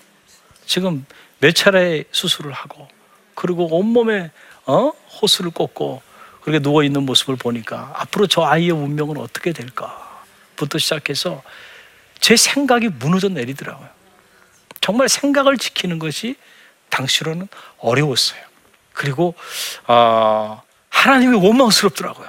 지금 0.66 1.06
몇 1.40 1.54
차례 1.56 2.04
수술을 2.12 2.52
하고 2.52 2.88
그리고 3.36 3.68
온몸에 3.78 4.32
어? 4.66 4.92
호수를 5.22 5.52
꽂고 5.52 6.02
그렇게 6.42 6.60
누워 6.60 6.84
있는 6.84 7.04
모습을 7.04 7.36
보니까 7.36 7.94
앞으로 7.96 8.28
저 8.28 8.44
아이의 8.44 8.72
운명은 8.72 9.18
어떻게 9.18 9.52
될까부터 9.54 10.78
시작해서 10.78 11.44
제 12.20 12.36
생각이 12.36 12.90
무너져 12.90 13.30
내리더라고요. 13.30 13.88
정말 14.82 15.10
생각을 15.10 15.58
지키는 15.58 16.00
것이 16.00 16.36
당시로는 16.90 17.48
어려웠어요. 17.80 18.42
그리고 18.94 19.36
어, 19.88 20.62
하나님이 20.90 21.38
원망스럽더라고요. 21.38 22.28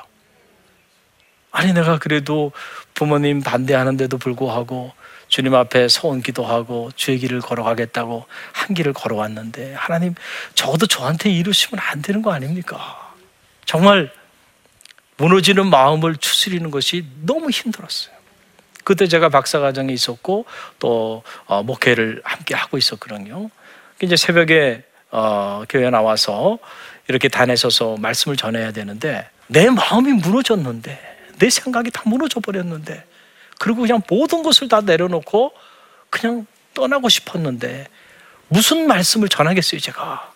아니 1.51 1.73
내가 1.73 1.99
그래도 1.99 2.53
부모님 2.95 3.43
반대하는데도 3.43 4.19
불구하고 4.19 4.93
주님 5.29 5.55
앞에 5.55 5.89
서원 5.89 6.23
기도하고 6.23 6.91
주의 6.97 7.19
길을 7.19 7.41
걸어가겠다고 7.41 8.27
한 8.53 8.75
길을 8.75 8.93
걸어왔는데 8.93 9.75
하나님 9.75 10.15
적어도 10.55 10.87
저한테 10.87 11.31
이루시면 11.31 11.83
안 11.85 12.03
되는 12.03 12.23
거 12.23 12.33
아닙니까? 12.33 13.15
정말 13.65 14.11
무너지는 15.19 15.67
마음을 15.67 16.17
추스리는 16.17 16.71
것이 16.71 17.05
너무 17.23 17.51
힘들었어요. 17.51 18.17
그때 18.85 19.07
제가 19.07 19.29
박사과정에 19.29 19.93
있었고 19.93 20.47
또 20.79 21.23
어, 21.45 21.63
목회를 21.63 22.23
함께 22.25 22.55
하고 22.55 22.79
있었거든요. 22.79 23.51
이제 24.01 24.17
새벽에 24.17 24.85
어, 25.11 25.65
교회 25.69 25.91
나와서 25.91 26.59
이렇게 27.09 27.29
단에 27.29 27.57
서서 27.57 27.97
말씀을 27.99 28.37
전해야 28.37 28.73
되는데 28.73 29.29
내 29.49 29.69
마음이 29.69 30.13
무너졌는데 30.13 31.19
내 31.39 31.51
생각이 31.51 31.91
다 31.91 32.03
무너져 32.07 32.41
버렸는데 32.41 33.05
그리고 33.59 33.83
그냥 33.83 34.03
모든 34.09 34.43
것을 34.43 34.69
다 34.69 34.81
내려놓고 34.81 35.53
그냥 36.11 36.47
떠나고 36.75 37.09
싶었는데 37.09 37.87
무슨 38.49 38.87
말씀을 38.87 39.29
전하겠어요, 39.29 39.81
제가. 39.81 40.33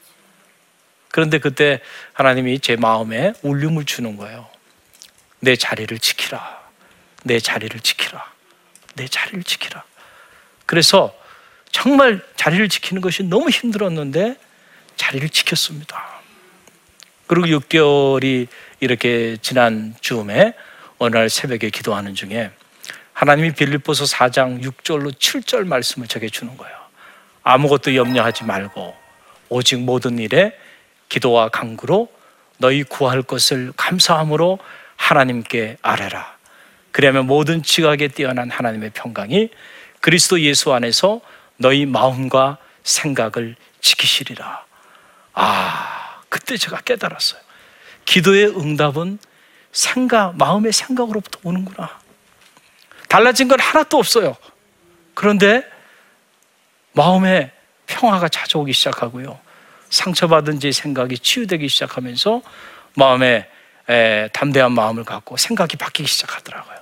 그런데 1.11 1.39
그때 1.39 1.81
하나님이 2.15 2.61
제 2.61 2.77
마음에 2.77 3.33
울림을 3.43 3.85
주는 3.85 4.17
거예요. 4.17 4.49
내 5.41 5.57
자리를 5.57 5.99
지키라. 5.99 6.63
내 7.25 7.39
자리를 7.39 7.79
지키라. 7.81 8.33
내 8.95 9.07
자리를 9.09 9.43
지키라. 9.45 9.85
그래서 10.67 11.15
정말 11.71 12.25
자리를 12.37 12.69
지키는 12.69 13.03
것이 13.03 13.23
너무 13.23 13.51
힘들었는데 13.51 14.37
자리를 14.97 15.29
지켰습니다. 15.29 16.05
그리고 17.27 17.47
6개월이 17.47 18.47
이렇게 18.81 19.37
지난 19.41 19.95
즈음에 20.01 20.55
어느 20.99 21.17
날 21.17 21.31
새벽에 21.31 21.71
기도하는 21.71 22.15
중에 22.15 22.51
하나님이 23.13 23.53
빌립보서 23.53 24.05
4장 24.05 24.63
6절로 24.63 25.13
7절 25.13 25.67
말씀을 25.67 26.09
적해 26.09 26.29
주는 26.29 26.57
거예요. 26.57 26.77
아무것도 27.43 27.95
염려하지 27.95 28.45
말고 28.45 28.95
오직 29.49 29.81
모든 29.81 30.19
일에 30.19 30.57
기도와 31.09 31.49
간구로 31.49 32.09
너희 32.59 32.83
구할 32.83 33.23
것을 33.23 33.73
감사함으로 33.77 34.59
하나님께 34.97 35.77
아뢰라. 35.83 36.37
그러면 36.91 37.27
모든 37.27 37.63
지각에 37.63 38.09
뛰어난 38.09 38.51
하나님의 38.51 38.91
평강이 38.95 39.51
그리스도 40.01 40.41
예수 40.41 40.73
안에서 40.73 41.21
너희 41.57 41.87
마음과 41.87 42.59
생각을 42.83 43.57
지키시리라. 43.81 44.65
아, 45.35 46.21
그때 46.29 46.57
제가 46.57 46.81
깨달았어요. 46.81 47.41
기도의 48.05 48.57
응답은 48.57 49.19
생각, 49.71 50.37
마음의 50.37 50.73
생각으로부터 50.73 51.41
오는구나. 51.45 52.02
달라진 53.13 53.47
건 53.47 53.61
하나도 53.61 53.99
없어요. 53.99 54.35
그런데 55.13 55.63
마음에 56.93 57.53
평화가 57.87 58.31
찾아오기 58.31 58.73
시작하고요. 58.73 59.39
상처받은 59.91 60.61
제 60.61 60.73
생각이 60.73 61.19
치유되기 61.19 61.69
시작하면서 61.69 62.41
마음에 62.95 63.47
에, 63.91 64.29
담대한 64.33 64.73
마음을 64.73 65.05
갖고 65.05 65.37
생각이 65.37 65.77
바뀌기 65.77 66.09
시작하더라고요. 66.09 66.79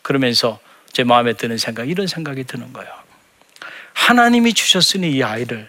그러면서 0.00 0.58
제 0.90 1.04
마음에 1.04 1.34
드는 1.34 1.58
생각, 1.58 1.86
이런 1.86 2.06
생각이 2.06 2.44
드는 2.44 2.72
거예요. 2.72 2.90
하나님이 3.92 4.54
주셨으니 4.54 5.12
이 5.12 5.22
아이를 5.22 5.68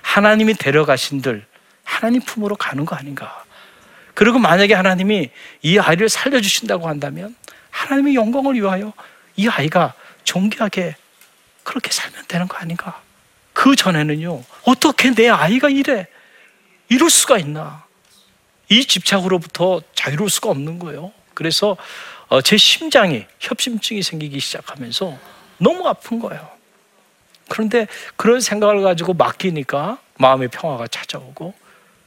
하나님이 0.00 0.54
데려가신들 0.54 1.44
하나님 1.84 2.22
품으로 2.22 2.56
가는 2.56 2.86
거 2.86 2.96
아닌가. 2.96 3.44
그리고 4.14 4.38
만약에 4.38 4.72
하나님이 4.72 5.28
이 5.60 5.78
아이를 5.78 6.08
살려주신다고 6.08 6.88
한다면 6.88 7.36
하나님의 7.68 8.14
영광을 8.14 8.54
위하여 8.54 8.94
이 9.36 9.48
아이가 9.48 9.94
존귀하게 10.24 10.96
그렇게 11.62 11.90
살면 11.90 12.24
되는 12.28 12.48
거 12.48 12.56
아닌가? 12.58 13.02
그 13.52 13.76
전에는요, 13.76 14.42
어떻게 14.64 15.14
내 15.14 15.28
아이가 15.28 15.68
이래? 15.68 16.06
이럴 16.88 17.10
수가 17.10 17.38
있나? 17.38 17.84
이 18.68 18.84
집착으로부터 18.84 19.80
자유로울 19.94 20.30
수가 20.30 20.50
없는 20.50 20.78
거예요. 20.78 21.12
그래서 21.34 21.76
어, 22.28 22.40
제 22.40 22.56
심장이 22.56 23.26
협심증이 23.40 24.02
생기기 24.02 24.40
시작하면서 24.40 25.18
너무 25.58 25.86
아픈 25.88 26.18
거예요. 26.18 26.48
그런데 27.48 27.86
그런 28.16 28.40
생각을 28.40 28.82
가지고 28.82 29.14
맡기니까 29.14 29.98
마음의 30.18 30.48
평화가 30.48 30.88
찾아오고 30.88 31.54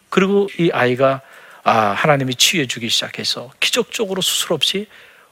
그리고 0.10 0.50
이 0.60 0.72
아이가 0.74 1.22
아, 1.64 1.92
하나님이 1.92 2.36
치유해 2.36 2.66
주기 2.66 2.90
시작해서 2.90 3.52
기적적으로 3.60 4.22
수술 4.22 4.54
없이 4.54 4.88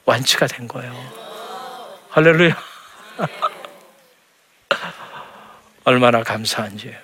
완치가 0.06 0.48
된 0.48 0.68
거예요. 0.68 1.25
할렐루야. 2.16 2.56
얼마나 5.84 6.24
감사한지. 6.24 6.96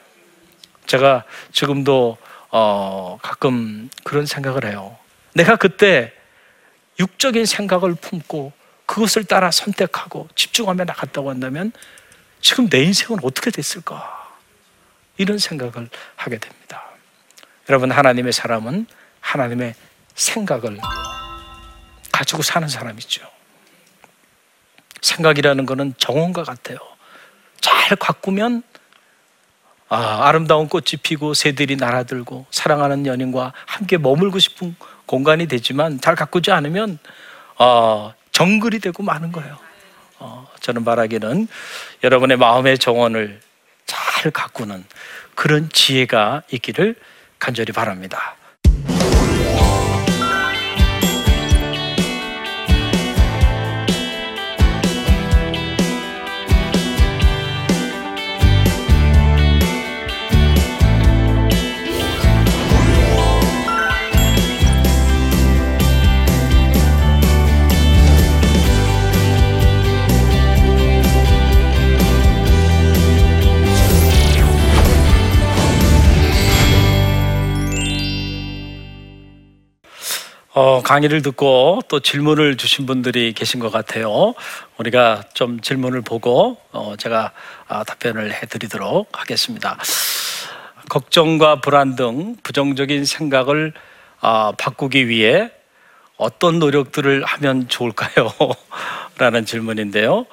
제가 0.85 1.25
지금도 1.51 2.17
어, 2.49 3.19
가끔 3.21 3.89
그런 4.05 4.25
생각을 4.25 4.63
해요. 4.63 4.97
내가 5.33 5.57
그때 5.57 6.13
육적인 6.97 7.45
생각을 7.45 7.93
품고 7.95 8.53
그것을 8.85 9.25
따라 9.25 9.51
선택하고 9.51 10.29
집중하며 10.35 10.85
나갔다고 10.85 11.29
한다면 11.29 11.73
지금 12.39 12.69
내 12.69 12.81
인생은 12.81 13.19
어떻게 13.21 13.51
됐을까? 13.51 14.31
이런 15.17 15.39
생각을 15.39 15.89
하게 16.15 16.37
됩니다. 16.37 16.85
여러분, 17.67 17.91
하나님의 17.91 18.31
사람은 18.31 18.87
하나님의 19.19 19.75
생각을 20.15 20.79
가지고 22.13 22.43
사는 22.43 22.65
사람이죠. 22.65 23.40
생각이라는 25.01 25.65
것은 25.65 25.93
정원과 25.97 26.43
같아요. 26.43 26.77
잘 27.59 27.95
가꾸면 27.95 28.63
아, 29.89 30.27
아름다운 30.27 30.69
꽃이 30.69 31.01
피고 31.03 31.33
새들이 31.33 31.75
날아들고 31.75 32.45
사랑하는 32.49 33.05
연인과 33.05 33.51
함께 33.65 33.97
머물고 33.97 34.39
싶은 34.39 34.75
공간이 35.05 35.47
되지만 35.47 35.99
잘 35.99 36.15
가꾸지 36.15 36.51
않으면 36.51 36.97
어, 37.57 38.13
정글이 38.31 38.79
되고 38.79 39.03
마는 39.03 39.33
거예요. 39.33 39.57
어, 40.19 40.47
저는 40.61 40.85
말하기는 40.85 41.47
여러분의 42.03 42.37
마음의 42.37 42.79
정원을 42.79 43.41
잘 43.85 44.31
가꾸는 44.31 44.85
그런 45.35 45.69
지혜가 45.69 46.43
있기를 46.51 46.95
간절히 47.37 47.73
바랍니다. 47.73 48.35
어, 80.53 80.81
강의를 80.83 81.21
듣고 81.21 81.79
또 81.87 82.01
질문을 82.01 82.57
주신 82.57 82.85
분들이 82.85 83.31
계신 83.31 83.61
것 83.61 83.71
같아요. 83.71 84.33
우리가 84.77 85.23
좀 85.33 85.61
질문을 85.61 86.01
보고 86.01 86.57
어, 86.73 86.95
제가 86.97 87.31
아, 87.69 87.85
답변을 87.85 88.33
해드리도록 88.33 89.07
하겠습니다. 89.13 89.77
걱정과 90.89 91.61
불안 91.61 91.95
등 91.95 92.35
부정적인 92.43 93.05
생각을 93.05 93.71
아, 94.19 94.51
바꾸기 94.57 95.07
위해 95.07 95.51
어떤 96.17 96.59
노력들을 96.59 97.23
하면 97.23 97.69
좋을까요? 97.69 98.29
라는 99.17 99.45
질문인데요. 99.45 100.25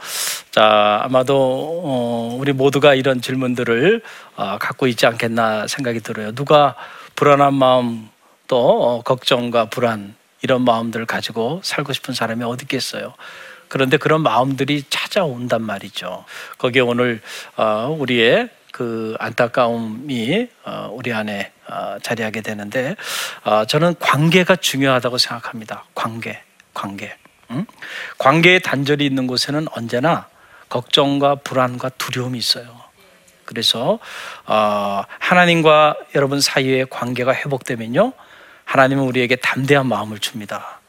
자, 0.50 1.00
아마도 1.04 1.82
어, 1.84 2.36
우리 2.40 2.52
모두가 2.52 2.94
이런 2.94 3.20
질문들을 3.20 4.02
어, 4.34 4.58
갖고 4.58 4.88
있지 4.88 5.06
않겠나 5.06 5.68
생각이 5.68 6.00
들어요. 6.00 6.32
누가 6.32 6.74
불안한 7.14 7.54
마음 7.54 8.08
또 8.48 8.82
어, 8.82 9.02
걱정과 9.02 9.66
불안 9.66 10.16
이런 10.42 10.62
마음들을 10.64 11.06
가지고 11.06 11.60
살고 11.62 11.92
싶은 11.92 12.14
사람이 12.14 12.44
어디 12.44 12.64
있겠어요? 12.64 13.14
그런데 13.68 13.98
그런 13.98 14.22
마음들이 14.22 14.82
찾아온단 14.88 15.62
말이죠. 15.62 16.24
거기에 16.56 16.82
오늘 16.82 17.20
어, 17.56 17.94
우리의 17.98 18.48
그 18.72 19.14
안타까움이 19.18 20.48
어, 20.64 20.90
우리 20.92 21.12
안에 21.12 21.52
어, 21.68 21.98
자리하게 22.02 22.40
되는데 22.40 22.96
어, 23.44 23.64
저는 23.66 23.94
관계가 23.98 24.56
중요하다고 24.56 25.18
생각합니다. 25.18 25.84
관계, 25.94 26.42
관계. 26.72 27.14
응? 27.50 27.66
관계의 28.18 28.60
단절이 28.60 29.04
있는 29.04 29.26
곳에는 29.26 29.66
언제나 29.72 30.28
걱정과 30.68 31.36
불안과 31.36 31.88
두려움이 31.90 32.38
있어요. 32.38 32.88
그래서 33.44 33.98
어, 34.46 35.02
하나님과 35.18 35.96
여러분 36.14 36.40
사이의 36.40 36.86
관계가 36.90 37.34
회복되면요, 37.34 38.12
하나님은 38.68 39.02
우리에게 39.04 39.36
담대한 39.36 39.86
마음을 39.86 40.18
줍니다. 40.18 40.80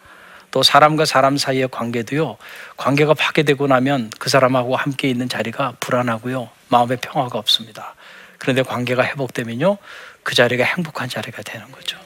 또 0.52 0.64
사람과 0.64 1.06
사람 1.06 1.38
사이의 1.38 1.70
관계도요, 1.72 2.36
관계가 2.76 3.14
파괴되고 3.14 3.68
나면 3.68 4.12
그 4.20 4.30
사람하고 4.30 4.76
함께 4.76 5.10
있는 5.10 5.30
자리가 5.30 5.76
불안하고요, 5.80 6.50
마음의 6.68 6.98
평화가 7.02 7.40
없습니다. 7.40 7.96
그런데 8.38 8.64
관계가 8.64 9.06
회복되면요, 9.06 9.78
그 10.24 10.36
자리가 10.36 10.66
행복한 10.66 11.08
자리가 11.08 11.42
되는 11.44 11.72
거죠. 11.72 11.98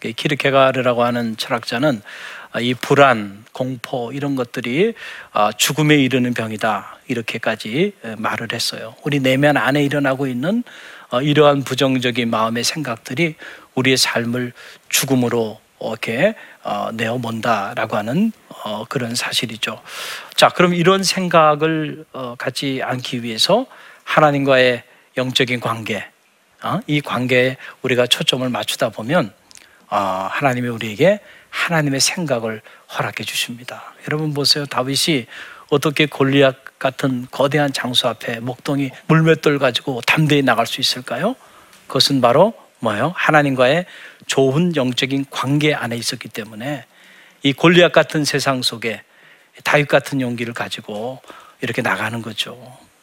키르케가르라고 0.00 1.04
하는 1.04 1.38
철학자는 1.38 2.02
이 2.60 2.74
불안, 2.74 3.44
공포 3.52 4.12
이런 4.12 4.36
것들이 4.36 4.92
아, 5.32 5.52
죽음에 5.52 5.96
이르는 5.96 6.34
병이다 6.34 6.98
이렇게까지 7.06 7.94
말을 8.18 8.48
했어요. 8.52 8.94
우리 9.04 9.20
내면 9.20 9.56
안에 9.56 9.82
일어나고 9.84 10.26
있는 10.26 10.64
어, 11.12 11.20
이러한 11.20 11.62
부정적인 11.62 12.30
마음의 12.30 12.64
생각들이 12.64 13.36
우리의 13.74 13.96
삶을 13.96 14.52
죽음으로 14.88 15.60
이렇게 15.80 16.34
어, 16.62 16.90
내어몬다라고 16.92 17.96
하는 17.96 18.32
어, 18.64 18.84
그런 18.88 19.14
사실이죠. 19.14 19.82
자, 20.36 20.48
그럼 20.48 20.74
이런 20.74 21.02
생각을 21.02 22.04
갖지 22.38 22.80
않기 22.82 23.22
위해서 23.22 23.66
하나님과의 24.04 24.84
영적인 25.16 25.60
관계, 25.60 26.04
이 26.86 27.00
관계에 27.00 27.56
우리가 27.82 28.06
초점을 28.06 28.48
맞추다 28.48 28.90
보면 28.90 29.32
하나님이 29.88 30.68
우리에게 30.68 31.20
하나님의 31.50 32.00
생각을 32.00 32.62
허락해 32.96 33.24
주십니다. 33.24 33.94
여러분 34.08 34.32
보세요. 34.32 34.66
다윗이 34.66 35.26
어떻게 35.70 36.06
골리앗 36.06 36.78
같은 36.78 37.26
거대한 37.30 37.72
장수 37.72 38.08
앞에 38.08 38.40
목동이 38.40 38.90
물맷돌 39.06 39.58
가지고 39.58 40.00
담대히 40.06 40.42
나갈 40.42 40.66
수 40.66 40.80
있을까요? 40.80 41.36
그것은 41.86 42.20
바로 42.20 42.54
뭐예요? 42.82 43.12
하나님과의 43.14 43.86
좋은 44.26 44.74
영적인 44.74 45.26
관계 45.30 45.72
안에 45.72 45.96
있었기 45.96 46.28
때문에 46.28 46.84
이 47.44 47.52
골리앗 47.52 47.92
같은 47.92 48.24
세상 48.24 48.62
속에 48.62 49.02
다윗 49.62 49.86
같은 49.86 50.20
용기를 50.20 50.52
가지고 50.52 51.20
이렇게 51.60 51.80
나가는 51.80 52.20
거죠. 52.22 52.58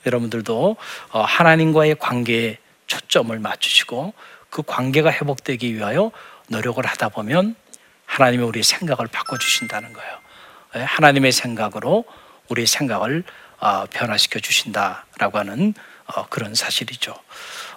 여러분들도 0.06 0.76
어, 1.12 1.22
하나님과의 1.22 1.96
관계에 1.98 2.58
초점을 2.88 3.38
맞추시고 3.40 4.14
그 4.50 4.64
관계가 4.64 5.12
회복되기 5.12 5.74
위하여 5.76 6.12
노력을 6.50 6.86
하다 6.86 7.10
보면 7.10 7.56
하나님이 8.06 8.44
우리의 8.44 8.64
생각을 8.64 9.08
바꿔주신다는 9.08 9.94
거예요. 9.94 10.20
예, 10.76 10.80
하나님의 10.80 11.32
생각으로 11.32 12.04
우리의 12.50 12.68
생각을 12.68 13.24
어, 13.60 13.86
변화시켜 13.86 14.40
주신다라고 14.40 15.38
하는 15.38 15.74
어, 16.16 16.26
그런 16.28 16.56
사실이죠. 16.56 17.14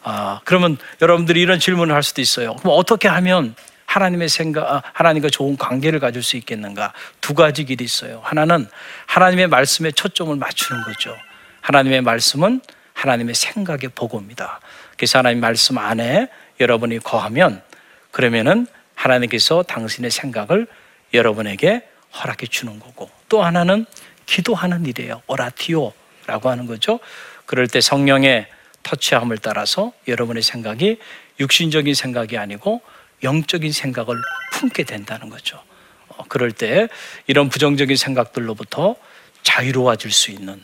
아, 0.02 0.40
그러면 0.44 0.76
여러분들이 1.00 1.40
이런 1.40 1.58
질문을 1.58 1.94
할 1.94 2.02
수도 2.02 2.20
있어요. 2.20 2.56
그럼 2.56 2.74
어떻게 2.76 3.08
하면 3.08 3.54
하나님의 3.86 4.28
생각, 4.28 4.70
아, 4.70 4.82
하나님과 4.92 5.28
좋은 5.28 5.56
관계를 5.56 6.00
가질 6.00 6.22
수 6.22 6.36
있겠는가? 6.36 6.92
두 7.20 7.34
가지 7.34 7.64
길이 7.64 7.84
있어요. 7.84 8.20
하나는 8.24 8.66
하나님의 9.06 9.48
말씀에 9.48 9.90
초점을 9.90 10.34
맞추는 10.34 10.82
거죠. 10.82 11.16
하나님의 11.60 12.00
말씀은 12.02 12.60
하나님의 12.94 13.34
생각의 13.34 13.90
보고입니다. 13.94 14.60
그래서 14.96 15.18
하나님 15.18 15.40
말씀 15.40 15.78
안에 15.78 16.28
여러분이 16.60 16.98
거하면 17.00 17.62
그러면은 18.10 18.66
하나님께서 18.94 19.62
당신의 19.62 20.10
생각을 20.10 20.66
여러분에게 21.14 21.88
허락해 22.14 22.46
주는 22.46 22.78
거고 22.78 23.10
또 23.28 23.42
하나는 23.42 23.86
기도하는 24.26 24.86
일이에요. 24.86 25.22
오라티오라고 25.26 26.50
하는 26.50 26.66
거죠. 26.66 27.00
그럴 27.46 27.66
때 27.68 27.80
성령의 27.80 28.46
터치함을 28.82 29.38
따라서 29.38 29.92
여러분의 30.08 30.42
생각이 30.42 30.98
육신적인 31.40 31.94
생각이 31.94 32.38
아니고 32.38 32.82
영적인 33.22 33.72
생각을 33.72 34.16
품게 34.52 34.84
된다는 34.84 35.28
거죠. 35.30 35.62
어, 36.08 36.24
그럴 36.28 36.52
때 36.52 36.88
이런 37.26 37.48
부정적인 37.48 37.96
생각들로부터 37.96 38.96
자유로워질 39.42 40.10
수 40.10 40.30
있는 40.30 40.60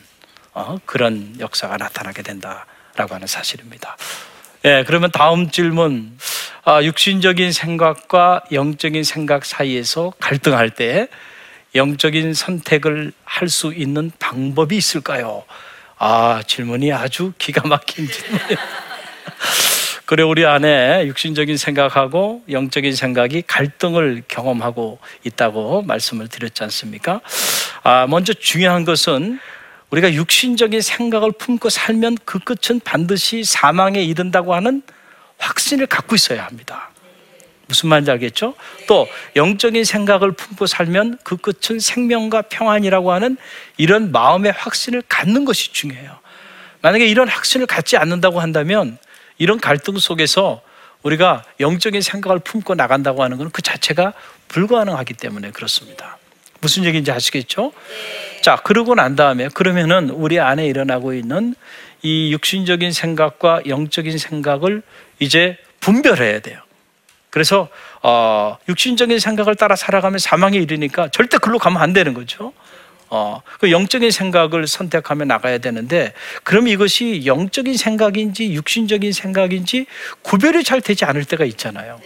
어, 0.53 0.77
그런 0.85 1.35
역사가 1.39 1.77
나타나게 1.77 2.21
된다라고 2.21 3.15
하는 3.15 3.27
사실입니다. 3.27 3.97
예, 4.65 4.83
그러면 4.85 5.11
다음 5.11 5.49
질문. 5.49 6.17
아, 6.65 6.83
육신적인 6.83 7.51
생각과 7.51 8.43
영적인 8.51 9.03
생각 9.03 9.45
사이에서 9.45 10.13
갈등할 10.19 10.69
때 10.69 11.07
영적인 11.75 12.33
선택을 12.33 13.13
할 13.23 13.47
수 13.47 13.73
있는 13.73 14.11
방법이 14.19 14.75
있을까요? 14.75 15.45
아, 16.01 16.41
질문이 16.47 16.93
아주 16.93 17.33
기가 17.37 17.67
막힌 17.67 18.07
질문이에요. 18.07 18.57
그래, 20.07 20.23
우리 20.23 20.45
안에 20.45 21.05
육신적인 21.07 21.57
생각하고 21.57 22.41
영적인 22.49 22.95
생각이 22.95 23.43
갈등을 23.45 24.23
경험하고 24.27 24.97
있다고 25.25 25.81
말씀을 25.83 26.29
드렸지 26.29 26.63
않습니까? 26.63 27.19
아, 27.83 28.07
먼저 28.07 28.33
중요한 28.33 28.85
것은 28.85 29.39
우리가 29.89 30.13
육신적인 30.13 30.81
생각을 30.81 31.33
품고 31.33 31.69
살면 31.69 32.17
그 32.23 32.39
끝은 32.39 32.79
반드시 32.79 33.43
사망에 33.43 34.01
이른다고 34.01 34.55
하는 34.55 34.81
확신을 35.37 35.85
갖고 35.85 36.15
있어야 36.15 36.45
합니다. 36.45 36.89
무슨 37.69 37.87
말인지 37.89 38.11
알겠죠? 38.11 38.55
또 38.87 39.07
영적인 39.35 39.85
생각을 39.85 40.31
품고 40.31 40.65
살면 40.65 41.19
그 41.23 41.37
끝은 41.37 41.79
생명과 41.79 42.43
평안이라고 42.43 43.11
하는 43.13 43.37
이런 43.77 44.11
마음의 44.11 44.51
확신을 44.51 45.03
갖는 45.07 45.45
것이 45.45 45.71
중요해요. 45.71 46.19
만약에 46.81 47.05
이런 47.05 47.29
확신을 47.29 47.67
갖지 47.67 47.95
않는다고 47.95 48.41
한다면 48.41 48.97
이런 49.37 49.59
갈등 49.59 49.97
속에서 49.99 50.61
우리가 51.03 51.43
영적인 51.59 52.01
생각을 52.01 52.39
품고 52.39 52.73
나간다고 52.75 53.23
하는 53.23 53.37
것은 53.37 53.51
그 53.51 53.61
자체가 53.61 54.13
불가능하기 54.47 55.13
때문에 55.13 55.51
그렇습니다. 55.51 56.17
무슨 56.61 56.83
얘기인지 56.83 57.11
아시겠죠? 57.11 57.71
자, 58.41 58.57
그러고 58.57 58.95
난 58.95 59.15
다음에 59.15 59.47
그러면은 59.53 60.09
우리 60.09 60.39
안에 60.39 60.65
일어나고 60.65 61.13
있는 61.13 61.53
이 62.01 62.33
육신적인 62.33 62.91
생각과 62.91 63.61
영적인 63.67 64.17
생각을 64.17 64.81
이제 65.19 65.57
분별해야 65.79 66.39
돼요. 66.39 66.59
그래서 67.29 67.69
어, 68.01 68.57
육신적인 68.67 69.19
생각을 69.19 69.55
따라 69.55 69.75
살아가면 69.75 70.19
사망에 70.19 70.57
이르니까 70.57 71.09
절대 71.09 71.37
글로 71.37 71.59
가면 71.59 71.81
안 71.81 71.93
되는 71.93 72.13
거죠. 72.13 72.53
어, 73.11 73.41
그 73.59 73.71
영적인 73.71 74.11
생각을 74.11 74.67
선택하며 74.67 75.25
나가야 75.25 75.57
되는데, 75.57 76.13
그럼 76.43 76.67
이것이 76.67 77.23
영적인 77.25 77.75
생각인지 77.75 78.53
육신적인 78.53 79.11
생각인지 79.13 79.87
구별이 80.21 80.63
잘 80.63 80.79
되지 80.79 81.05
않을 81.05 81.25
때가 81.25 81.43
있잖아요. 81.45 81.99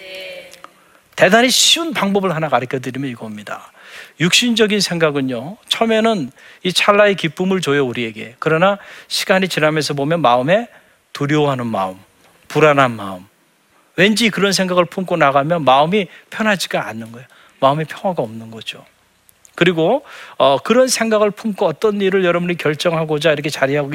대단히 1.16 1.50
쉬운 1.50 1.94
방법을 1.94 2.34
하나 2.34 2.48
가르쳐 2.48 2.80
드리면 2.80 3.10
이겁니다. 3.10 3.72
육신적인 4.20 4.80
생각은요, 4.80 5.58
처음에는 5.68 6.32
이 6.64 6.74
찰나의 6.74 7.16
기쁨을 7.16 7.62
줘요, 7.62 7.86
우리에게. 7.86 8.36
그러나 8.40 8.78
시간이 9.10 9.50
지나면서 9.50 9.94
보면 9.94 10.22
마음에 10.22 10.70
두려워하는 11.12 11.68
마음, 11.68 12.00
불안한 12.48 12.92
마음, 12.96 13.28
왠지 13.96 14.30
그런 14.30 14.52
생각을 14.54 14.86
품고 14.86 15.18
나가면 15.18 15.64
마음이 15.64 16.08
편하지가 16.30 16.88
않는 16.88 17.12
거예요. 17.12 17.28
마음에 17.60 17.84
평화가 17.84 18.22
없는 18.22 18.52
거죠. 18.52 18.86
그리고 19.56 20.04
어, 20.38 20.58
그런 20.58 20.88
생각을 20.88 21.32
품고 21.32 21.66
어떤 21.66 22.02
일을 22.02 22.26
여러분이 22.26 22.58
결정하고자 22.58 23.32
이렇게 23.32 23.50
자리하고 23.50 23.92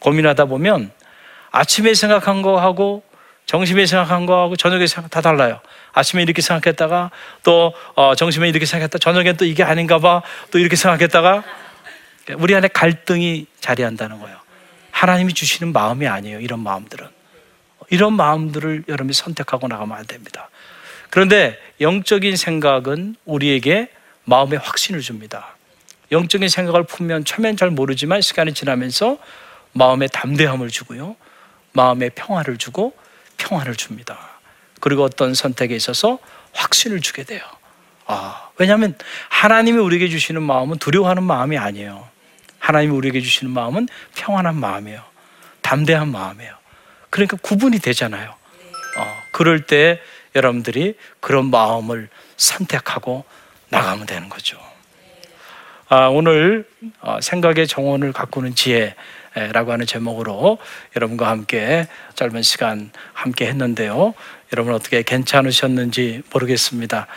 고민하다 0.00 0.46
보면 0.46 0.90
아침에 1.52 1.94
생각한 1.94 2.42
거하고 2.42 3.02
점심에 3.46 3.86
생각한 3.86 4.26
거하고 4.26 4.56
저녁에 4.56 4.86
생각 4.86 5.10
다 5.10 5.20
달라요. 5.20 5.60
아침에 5.92 6.22
이렇게 6.22 6.40
생각했다가 6.42 7.10
또 7.42 7.74
어, 7.94 8.14
점심에 8.14 8.48
이렇게 8.48 8.66
생각했다. 8.66 8.98
저녁엔 8.98 9.36
또 9.36 9.44
이게 9.44 9.64
아닌가 9.64 9.98
봐. 9.98 10.22
또 10.50 10.58
이렇게 10.58 10.76
생각했다가 10.76 11.42
우리 12.36 12.54
안에 12.54 12.68
갈등이 12.68 13.46
자리한다는 13.60 14.20
거예요. 14.20 14.36
하나님이 14.92 15.34
주시는 15.34 15.72
마음이 15.72 16.06
아니에요. 16.06 16.40
이런 16.40 16.60
마음들은. 16.60 17.19
이런 17.90 18.14
마음들을 18.14 18.84
여러분이 18.88 19.12
선택하고 19.12 19.68
나가면 19.68 19.96
안 19.98 20.06
됩니다. 20.06 20.48
그런데 21.10 21.58
영적인 21.80 22.36
생각은 22.36 23.16
우리에게 23.24 23.90
마음의 24.24 24.58
확신을 24.60 25.00
줍니다. 25.00 25.56
영적인 26.12 26.48
생각을 26.48 26.84
품면 26.84 27.24
처음엔 27.24 27.56
잘 27.56 27.70
모르지만 27.70 28.20
시간이 28.20 28.54
지나면서 28.54 29.18
마음의 29.72 30.08
담대함을 30.12 30.68
주고요. 30.68 31.16
마음의 31.72 32.10
평화를 32.14 32.56
주고 32.58 32.94
평화를 33.36 33.74
줍니다. 33.76 34.18
그리고 34.80 35.04
어떤 35.04 35.34
선택에 35.34 35.74
있어서 35.76 36.18
확신을 36.52 37.00
주게 37.00 37.24
돼요. 37.24 37.42
아, 38.06 38.48
왜냐하면 38.56 38.94
하나님이 39.28 39.78
우리에게 39.78 40.08
주시는 40.08 40.42
마음은 40.42 40.78
두려워하는 40.78 41.22
마음이 41.22 41.58
아니에요. 41.58 42.08
하나님이 42.58 42.92
우리에게 42.92 43.20
주시는 43.20 43.52
마음은 43.52 43.88
평안한 44.16 44.56
마음이에요. 44.56 45.02
담대한 45.62 46.10
마음이에요. 46.10 46.59
그러니까 47.10 47.36
구분이 47.42 47.80
되잖아요. 47.80 48.30
어, 48.30 49.22
그럴 49.32 49.66
때 49.66 50.00
여러분들이 50.34 50.96
그런 51.20 51.50
마음을 51.50 52.08
선택하고 52.36 53.24
나가면 53.68 54.06
되는 54.06 54.28
거죠. 54.28 54.58
아, 55.88 56.06
오늘 56.06 56.68
어, 57.00 57.18
생각의 57.20 57.66
정원을 57.66 58.12
가꾸는 58.12 58.54
지혜라고 58.54 59.72
하는 59.72 59.86
제목으로 59.86 60.58
여러분과 60.94 61.28
함께 61.28 61.88
짧은 62.14 62.42
시간 62.42 62.92
함께 63.12 63.46
했는데요. 63.46 64.14
여러분 64.52 64.72
어떻게 64.72 65.02
괜찮으셨는지 65.02 66.22
모르겠습니다. 66.32 67.08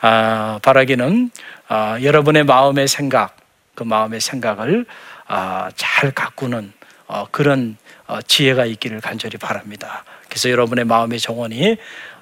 아, 0.00 0.58
바라기는 0.62 1.30
아, 1.68 1.98
여러분의 2.02 2.44
마음의 2.44 2.88
생각, 2.88 3.36
그 3.74 3.82
마음의 3.82 4.20
생각을 4.20 4.86
아, 5.26 5.70
잘 5.76 6.10
가꾸는 6.10 6.72
어, 7.06 7.26
그런 7.30 7.76
어, 7.76 7.81
지혜가 8.20 8.66
있기를 8.66 9.00
간절히 9.00 9.38
바랍니다. 9.38 10.04
그래서 10.28 10.50
여러분의 10.50 10.84
마음의 10.84 11.20
정원이 11.20 11.76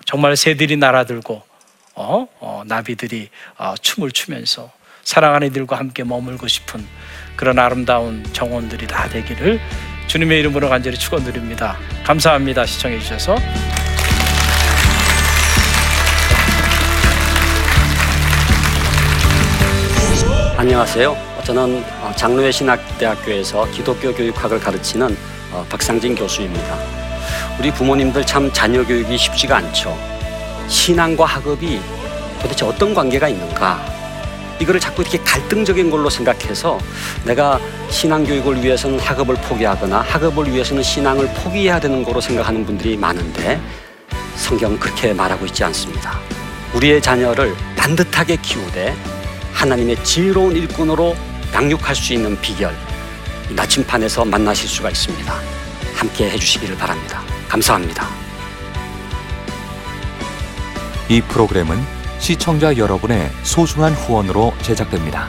정말 0.05 0.37
새들이 0.37 0.77
날아들고 0.77 1.43
어, 1.95 2.29
어, 2.41 2.63
나비들이 2.67 3.29
어, 3.59 3.75
춤을 3.81 4.13
추면서 4.13 4.71
사랑하는 5.03 5.49
이들과 5.49 5.77
함께 5.77 6.05
머물고 6.05 6.47
싶은 6.47 6.87
그런 7.37 7.59
아름다운 7.59 8.25
정원들이 8.33 8.87
다 8.87 9.09
되기를 9.09 9.61
주님의 10.07 10.41
이름으로 10.41 10.69
간절히 10.69 10.97
축원드립니다. 10.99 11.77
감사합니다. 12.05 12.67
시청해 12.67 12.99
주셔서. 13.01 13.37
안녕하세요. 20.57 21.17
저는 21.45 21.83
어, 22.03 22.13
장로회 22.17 22.53
신학대학교에서 22.53 23.71
기독교 23.71 24.15
교육학을 24.15 24.61
가르치는 24.61 25.07
어, 25.09 25.40
박상진 25.69 26.15
교수입니다. 26.15 26.79
우리 27.59 27.71
부모님들 27.71 28.25
참 28.27 28.51
자녀 28.53 28.85
교육이 28.85 29.17
쉽지가 29.19 29.57
않죠. 29.59 29.97
신앙과 30.69 31.25
학업이 31.25 31.81
도대체 32.41 32.65
어떤 32.65 32.95
관계가 32.95 33.29
있는가? 33.29 33.85
이거를 34.61 34.79
자꾸 34.79 35.03
이렇게 35.03 35.19
갈등적인 35.19 35.91
걸로 35.91 36.11
생각해서 36.11 36.79
내가 37.25 37.59
신앙 37.89 38.25
교육을 38.25 38.63
위해서는 38.63 38.99
학업을 39.01 39.37
포기하거나 39.37 40.01
학업을 40.01 40.53
위해서는 40.53 40.83
신앙을 40.83 41.29
포기해야 41.35 41.81
되는 41.81 42.05
거로 42.05 42.21
생각하는 42.21 42.65
분들이 42.65 42.97
많은데 42.97 43.61
성경은 44.37 44.79
그렇게 44.79 45.13
말하고 45.13 45.47
있지 45.47 45.65
않습니다. 45.65 46.19
우리의 46.75 47.01
자녀를 47.01 47.55
반듯하게 47.77 48.37
키우되 48.37 48.95
하나님의 49.53 50.05
지혜로운 50.05 50.55
일꾼으로 50.57 51.17
양육할 51.53 51.95
수 51.95 52.13
있는 52.13 52.41
비결 52.41 52.73
이 52.73 52.90
나침판에서 53.55 54.25
만나실 54.25 54.69
수가 54.69 54.91
있습니다. 54.91 55.35
함께 55.95 56.31
해주시기를 56.31 56.77
바랍니다. 56.77 57.23
감사합니다. 57.49 58.09
이 61.09 61.21
프로그램은 61.23 61.79
시청자 62.19 62.77
여러분의 62.77 63.31
소중한 63.43 63.93
후원으로 63.95 64.55
제작됩니다. 64.63 65.29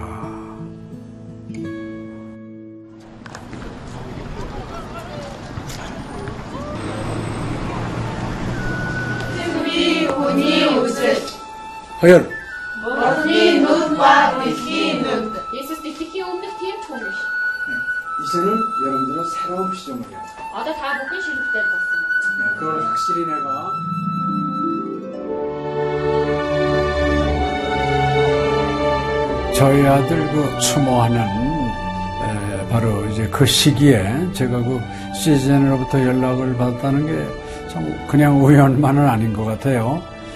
눈이 10.33 10.63
웃음 10.79 11.15
하열 11.99 12.29
머리 12.83 13.59
눈과 13.59 14.43
귀 14.43 14.93
눈. 15.01 15.33
네, 15.33 15.39
이제는 18.23 18.57
여러분들은 18.85 19.23
새로운 19.29 19.73
시점을 19.75 20.03
해요. 20.09 20.19
아다 20.55 20.73
그걸 22.59 22.85
확실히 22.85 23.25
내가 23.25 23.71
저희 29.55 29.85
아들 29.85 30.27
그 30.31 30.59
추모하는 30.59 31.19
에, 31.19 32.67
바로 32.69 33.05
이제 33.07 33.27
그 33.27 33.45
시기에 33.45 34.31
제가 34.33 34.57
그 34.57 34.81
시즌으로부터 35.13 35.99
연락을 35.99 36.57
받았다는 36.57 37.05
게 37.05 37.51
참 37.71 38.05
그냥 38.05 38.43
우연만은 38.43 39.07
아닌 39.07 39.31
것 39.33 39.45
같아요. 39.45 40.03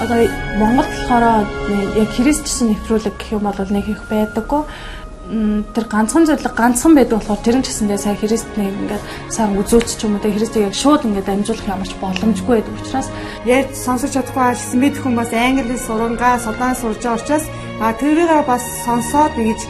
Одоо 0.00 0.28
Монгол 0.60 0.84
болохоор 0.84 1.46
нэг 1.68 1.96
яг 1.96 2.10
христчсэн 2.12 2.68
нэвтрүүлэг 2.76 3.14
гэх 3.16 3.32
юм 3.32 3.48
бол 3.48 3.56
нэг 3.56 3.86
их 3.88 4.02
байдаггүй. 4.10 4.62
Тэр 5.74 5.86
ганцхан 5.90 6.26
зөвлөг 6.28 6.54
ганцхан 6.54 6.94
байдаг 6.94 7.18
болохоор 7.18 7.42
тэр 7.42 7.56
нь 7.58 7.64
ч 7.64 7.72
гэсэндээ 7.72 7.98
сая 7.98 8.14
христнийг 8.14 8.76
ингээд 8.76 9.04
сайн 9.32 9.58
үзүүлч 9.58 9.98
ч 9.98 10.06
юм 10.06 10.14
уу 10.14 10.22
тэ 10.22 10.36
христийг 10.36 10.70
яг 10.70 10.76
шууд 10.76 11.02
ингээд 11.02 11.32
амжуулах 11.32 11.66
ямарч 11.66 11.92
боломжгүй 11.98 12.62
байдаг 12.62 12.76
учраас 12.78 13.08
ярьж 13.42 13.74
сонсож 13.74 14.14
чадахгүй 14.14 14.54
гэсэн 14.54 14.78
мэд 14.78 14.96
хүмүүс 15.02 15.30
англи 15.34 15.76
сурангаа 15.82 16.38
судаан 16.38 16.78
сурж 16.78 17.02
байгаа 17.02 17.18
учраас 17.18 17.44
а 17.82 17.90
тэрийг 17.98 18.30
бас 18.46 18.62
сонсоод 18.86 19.34
нэгж 19.34 19.60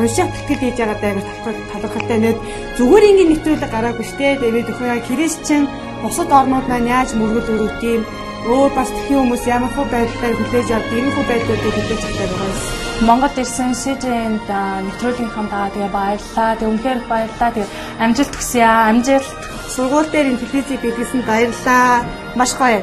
унших 0.00 0.32
бэлтгэл 0.32 0.60
хийж 0.64 0.76
байгаа 0.80 0.96
даа 0.96 1.12
талхал 1.44 1.82
талхалтай 1.84 2.18
нэт 2.24 2.38
зүгээр 2.80 3.08
ингээд 3.12 3.30
нэвтрүүлэг 3.36 3.68
гараагүй 3.68 4.06
штэ 4.08 4.40
тэгээд 4.40 4.72
өхөө 4.72 4.96
христчэн 5.12 5.62
бусад 6.00 6.32
орнууд 6.32 6.66
маань 6.68 6.88
яаж 6.88 7.12
мөргөл 7.12 7.52
өрөвт 7.52 7.82
юм 7.84 8.02
өөр 8.47 8.71
бас 8.77 8.89
тхэн 8.95 9.17
хүмүүс 9.19 9.43
ямар 9.55 9.71
хөө 9.75 9.85
байдлаар 9.91 10.35
хүлээж 10.39 10.69
авдаг 10.71 10.97
ийм 10.97 11.09
хөө 11.15 11.25
байдлуудыг 11.29 11.73
хүлээж 11.75 12.03
авдаг 12.07 12.29
байгаа 12.31 12.49
юм. 12.51 12.87
Монгол 13.07 13.35
ирсэн 13.43 13.71
СЖН-д 13.77 14.49
нэвтрүүлгийнхаа 14.85 15.45
даа 15.53 15.67
тэгээ 15.73 15.91
баярлаа. 15.93 16.57
Тэг 16.57 16.67
үнхээр 16.71 16.99
их 17.01 17.07
баярлаа. 17.11 17.49
Тэг 17.53 17.65
амжилт 18.01 18.33
хүсье 18.33 18.63
аа. 18.65 18.89
Амжилт. 18.89 19.29
Сургууль 19.73 20.09
дээр 20.09 20.31
ин 20.31 20.37
телевизийг 20.41 20.81
бидлсэн 20.81 21.21
баярлаа. 21.29 22.01
Маш 22.39 22.51
гоё. 22.57 22.81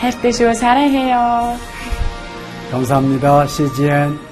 хайртай 0.00 0.32
шүү. 0.32 0.54
사랑해요. 0.54 1.54
감사합니다. 2.72 3.46
CGN. 3.46 4.25